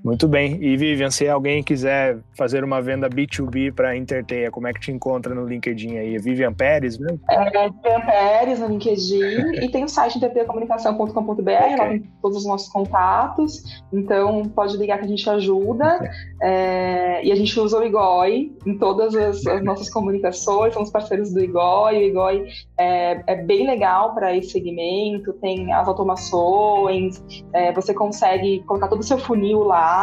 Muito 0.06 0.28
bem. 0.28 0.60
E 0.62 0.78
Vivian, 0.78 1.10
se 1.10 1.28
alguém 1.28 1.63
quiser 1.63 2.20
fazer 2.38 2.63
uma 2.63 2.80
venda 2.80 3.10
B2B 3.10 3.74
para 3.74 3.98
Interteia, 3.98 4.52
como 4.52 4.68
é 4.68 4.74
que 4.74 4.80
te 4.80 4.91
encontra 4.91 5.34
no 5.34 5.48
LinkedIn 5.48 5.98
aí? 5.98 6.15
É 6.15 6.20
Vivian 6.20 6.54
Pérez, 6.54 7.00
né? 7.00 7.18
É, 7.28 7.70
Vivian 7.72 8.02
Pérez 8.06 8.60
no 8.60 8.68
LinkedIn 8.68 9.63
e 9.63 9.72
tem 9.72 9.84
o 9.84 9.89
site 9.89 10.18
interteiacomunicação.com.br, 10.18 11.41
okay. 11.41 11.76
lá 11.76 11.89
tem 11.89 12.04
todos 12.22 12.38
os 12.38 12.46
nossos 12.46 12.70
contatos. 12.70 13.63
Então 13.91 14.44
pode 14.44 14.78
ligar 14.78 15.00
que 15.00 15.06
a 15.06 15.08
gente 15.08 15.28
ajuda. 15.28 16.00
É, 16.39 17.26
e 17.26 17.32
a 17.32 17.36
gente 17.36 17.60
usa 17.60 17.80
o 17.80 17.84
IGOI 17.84 18.52
em 18.63 18.78
todas 18.78 19.15
as, 19.15 19.44
as 19.48 19.63
nossas 19.63 19.89
comunicações, 19.89 20.76
somos 20.76 20.91
parceiros 20.91 21.34
do 21.34 21.41
IGOI. 21.44 21.98
O 21.98 22.02
IGOI 22.10 22.46
é, 22.78 23.24
é 23.26 23.36
bem 23.38 23.65
legal 23.65 24.13
para 24.13 24.38
esse 24.38 24.52
segmento, 24.52 25.34
tem 25.41 25.74
as 25.74 25.88
automações, 25.88 27.24
é, 27.52 27.74
você 27.74 27.91
consegue 27.91 28.60
colocar 28.68 28.88
todo 28.88 29.00
o 29.00 29.04
seu 29.04 29.18
funil 29.18 29.63
lá 29.63 29.94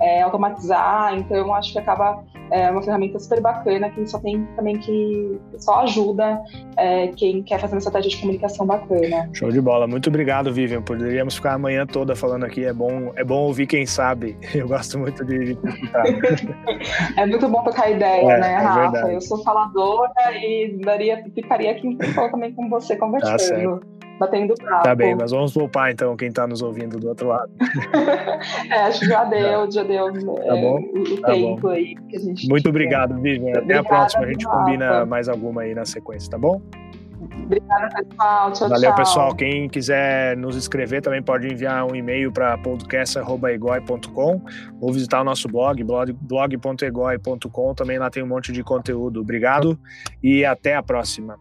é, 0.00 0.22
automatizar. 0.22 1.14
Então, 1.14 1.54
acho 1.54 1.72
que 1.72 1.78
acaba 1.78 2.24
é 2.50 2.70
uma 2.70 2.82
ferramenta 2.82 3.18
super 3.18 3.40
bacana 3.40 3.88
que 3.90 4.04
só 4.06 4.18
tem 4.18 4.44
também 4.56 4.76
que 4.78 5.40
só 5.58 5.82
ajuda 5.82 6.40
é, 6.76 7.08
quem 7.08 7.42
quer 7.42 7.60
fazer 7.60 7.74
uma 7.74 7.78
estratégia 7.78 8.10
de 8.10 8.16
comunicação 8.18 8.66
bacana. 8.66 9.30
Show 9.32 9.50
de 9.50 9.60
bola. 9.60 9.86
Muito 9.86 10.08
obrigado, 10.08 10.52
Vivian. 10.52 10.82
Poderíamos 10.82 11.36
ficar 11.36 11.54
a 11.54 11.58
manhã 11.58 11.86
toda 11.86 12.16
falando 12.16 12.44
aqui. 12.44 12.64
É 12.64 12.72
bom, 12.72 13.12
é 13.14 13.22
bom 13.22 13.42
ouvir 13.42 13.66
quem 13.66 13.86
sabe. 13.86 14.36
Eu 14.52 14.66
gosto 14.66 14.98
muito 14.98 15.24
de, 15.24 15.52
escutar. 15.52 16.04
é 17.16 17.26
muito 17.26 17.48
bom 17.48 17.62
tocar 17.62 17.90
ideia, 17.90 18.32
é, 18.32 18.40
né, 18.40 18.52
é 18.52 18.56
Rafa? 18.56 18.90
Verdade. 18.90 19.14
Eu 19.14 19.20
sou 19.20 19.42
faladora 19.44 20.10
e 20.34 20.80
daria, 20.84 21.24
ficaria 21.32 21.70
aqui 21.70 21.96
também 22.30 22.52
com 22.52 22.68
você 22.68 22.94
tá 22.94 23.06
conversando. 23.06 23.80
Tá 23.80 24.09
batendo 24.20 24.54
papo. 24.54 24.82
Tá 24.84 24.94
bem, 24.94 25.14
mas 25.14 25.30
vamos 25.30 25.54
poupar 25.54 25.90
então 25.90 26.14
quem 26.14 26.30
tá 26.30 26.46
nos 26.46 26.60
ouvindo 26.60 27.00
do 27.00 27.08
outro 27.08 27.28
lado. 27.28 27.50
é, 28.70 28.82
acho 28.82 29.00
que 29.00 29.06
já 29.06 29.24
deu, 29.24 29.72
já 29.72 29.82
deu 29.82 30.12
tá 30.12 30.56
é, 30.56 30.60
bom? 30.60 30.78
o 30.78 31.20
tá 31.22 31.32
tempo 31.32 31.62
bom. 31.62 31.68
aí 31.70 31.94
que 32.08 32.16
a 32.16 32.20
gente. 32.20 32.46
Muito 32.46 32.68
obrigado, 32.68 33.18
Vivian. 33.18 33.58
Até 33.58 33.78
a 33.78 33.82
próxima, 33.82 34.24
a 34.24 34.28
gente 34.28 34.46
combina 34.46 35.06
mais 35.06 35.26
alguma 35.28 35.62
aí 35.62 35.74
na 35.74 35.86
sequência, 35.86 36.30
tá 36.30 36.38
bom? 36.38 36.60
Obrigada, 37.44 37.88
pessoal. 37.88 38.52
Tchau, 38.52 38.68
Valeu, 38.68 38.90
tchau. 38.90 38.96
pessoal. 38.96 39.34
Quem 39.34 39.68
quiser 39.68 40.36
nos 40.36 40.54
escrever 40.56 41.00
também 41.00 41.22
pode 41.22 41.50
enviar 41.50 41.90
um 41.90 41.94
e-mail 41.94 42.30
para 42.30 42.58
podcast.egoi.com 42.58 44.42
ou 44.80 44.92
visitar 44.92 45.22
o 45.22 45.24
nosso 45.24 45.48
blog, 45.48 45.82
blog.egoi.com. 45.82 47.74
Também 47.74 47.98
lá 47.98 48.10
tem 48.10 48.22
um 48.22 48.28
monte 48.28 48.52
de 48.52 48.62
conteúdo. 48.62 49.20
Obrigado 49.20 49.78
e 50.22 50.44
até 50.44 50.76
a 50.76 50.82
próxima. 50.82 51.38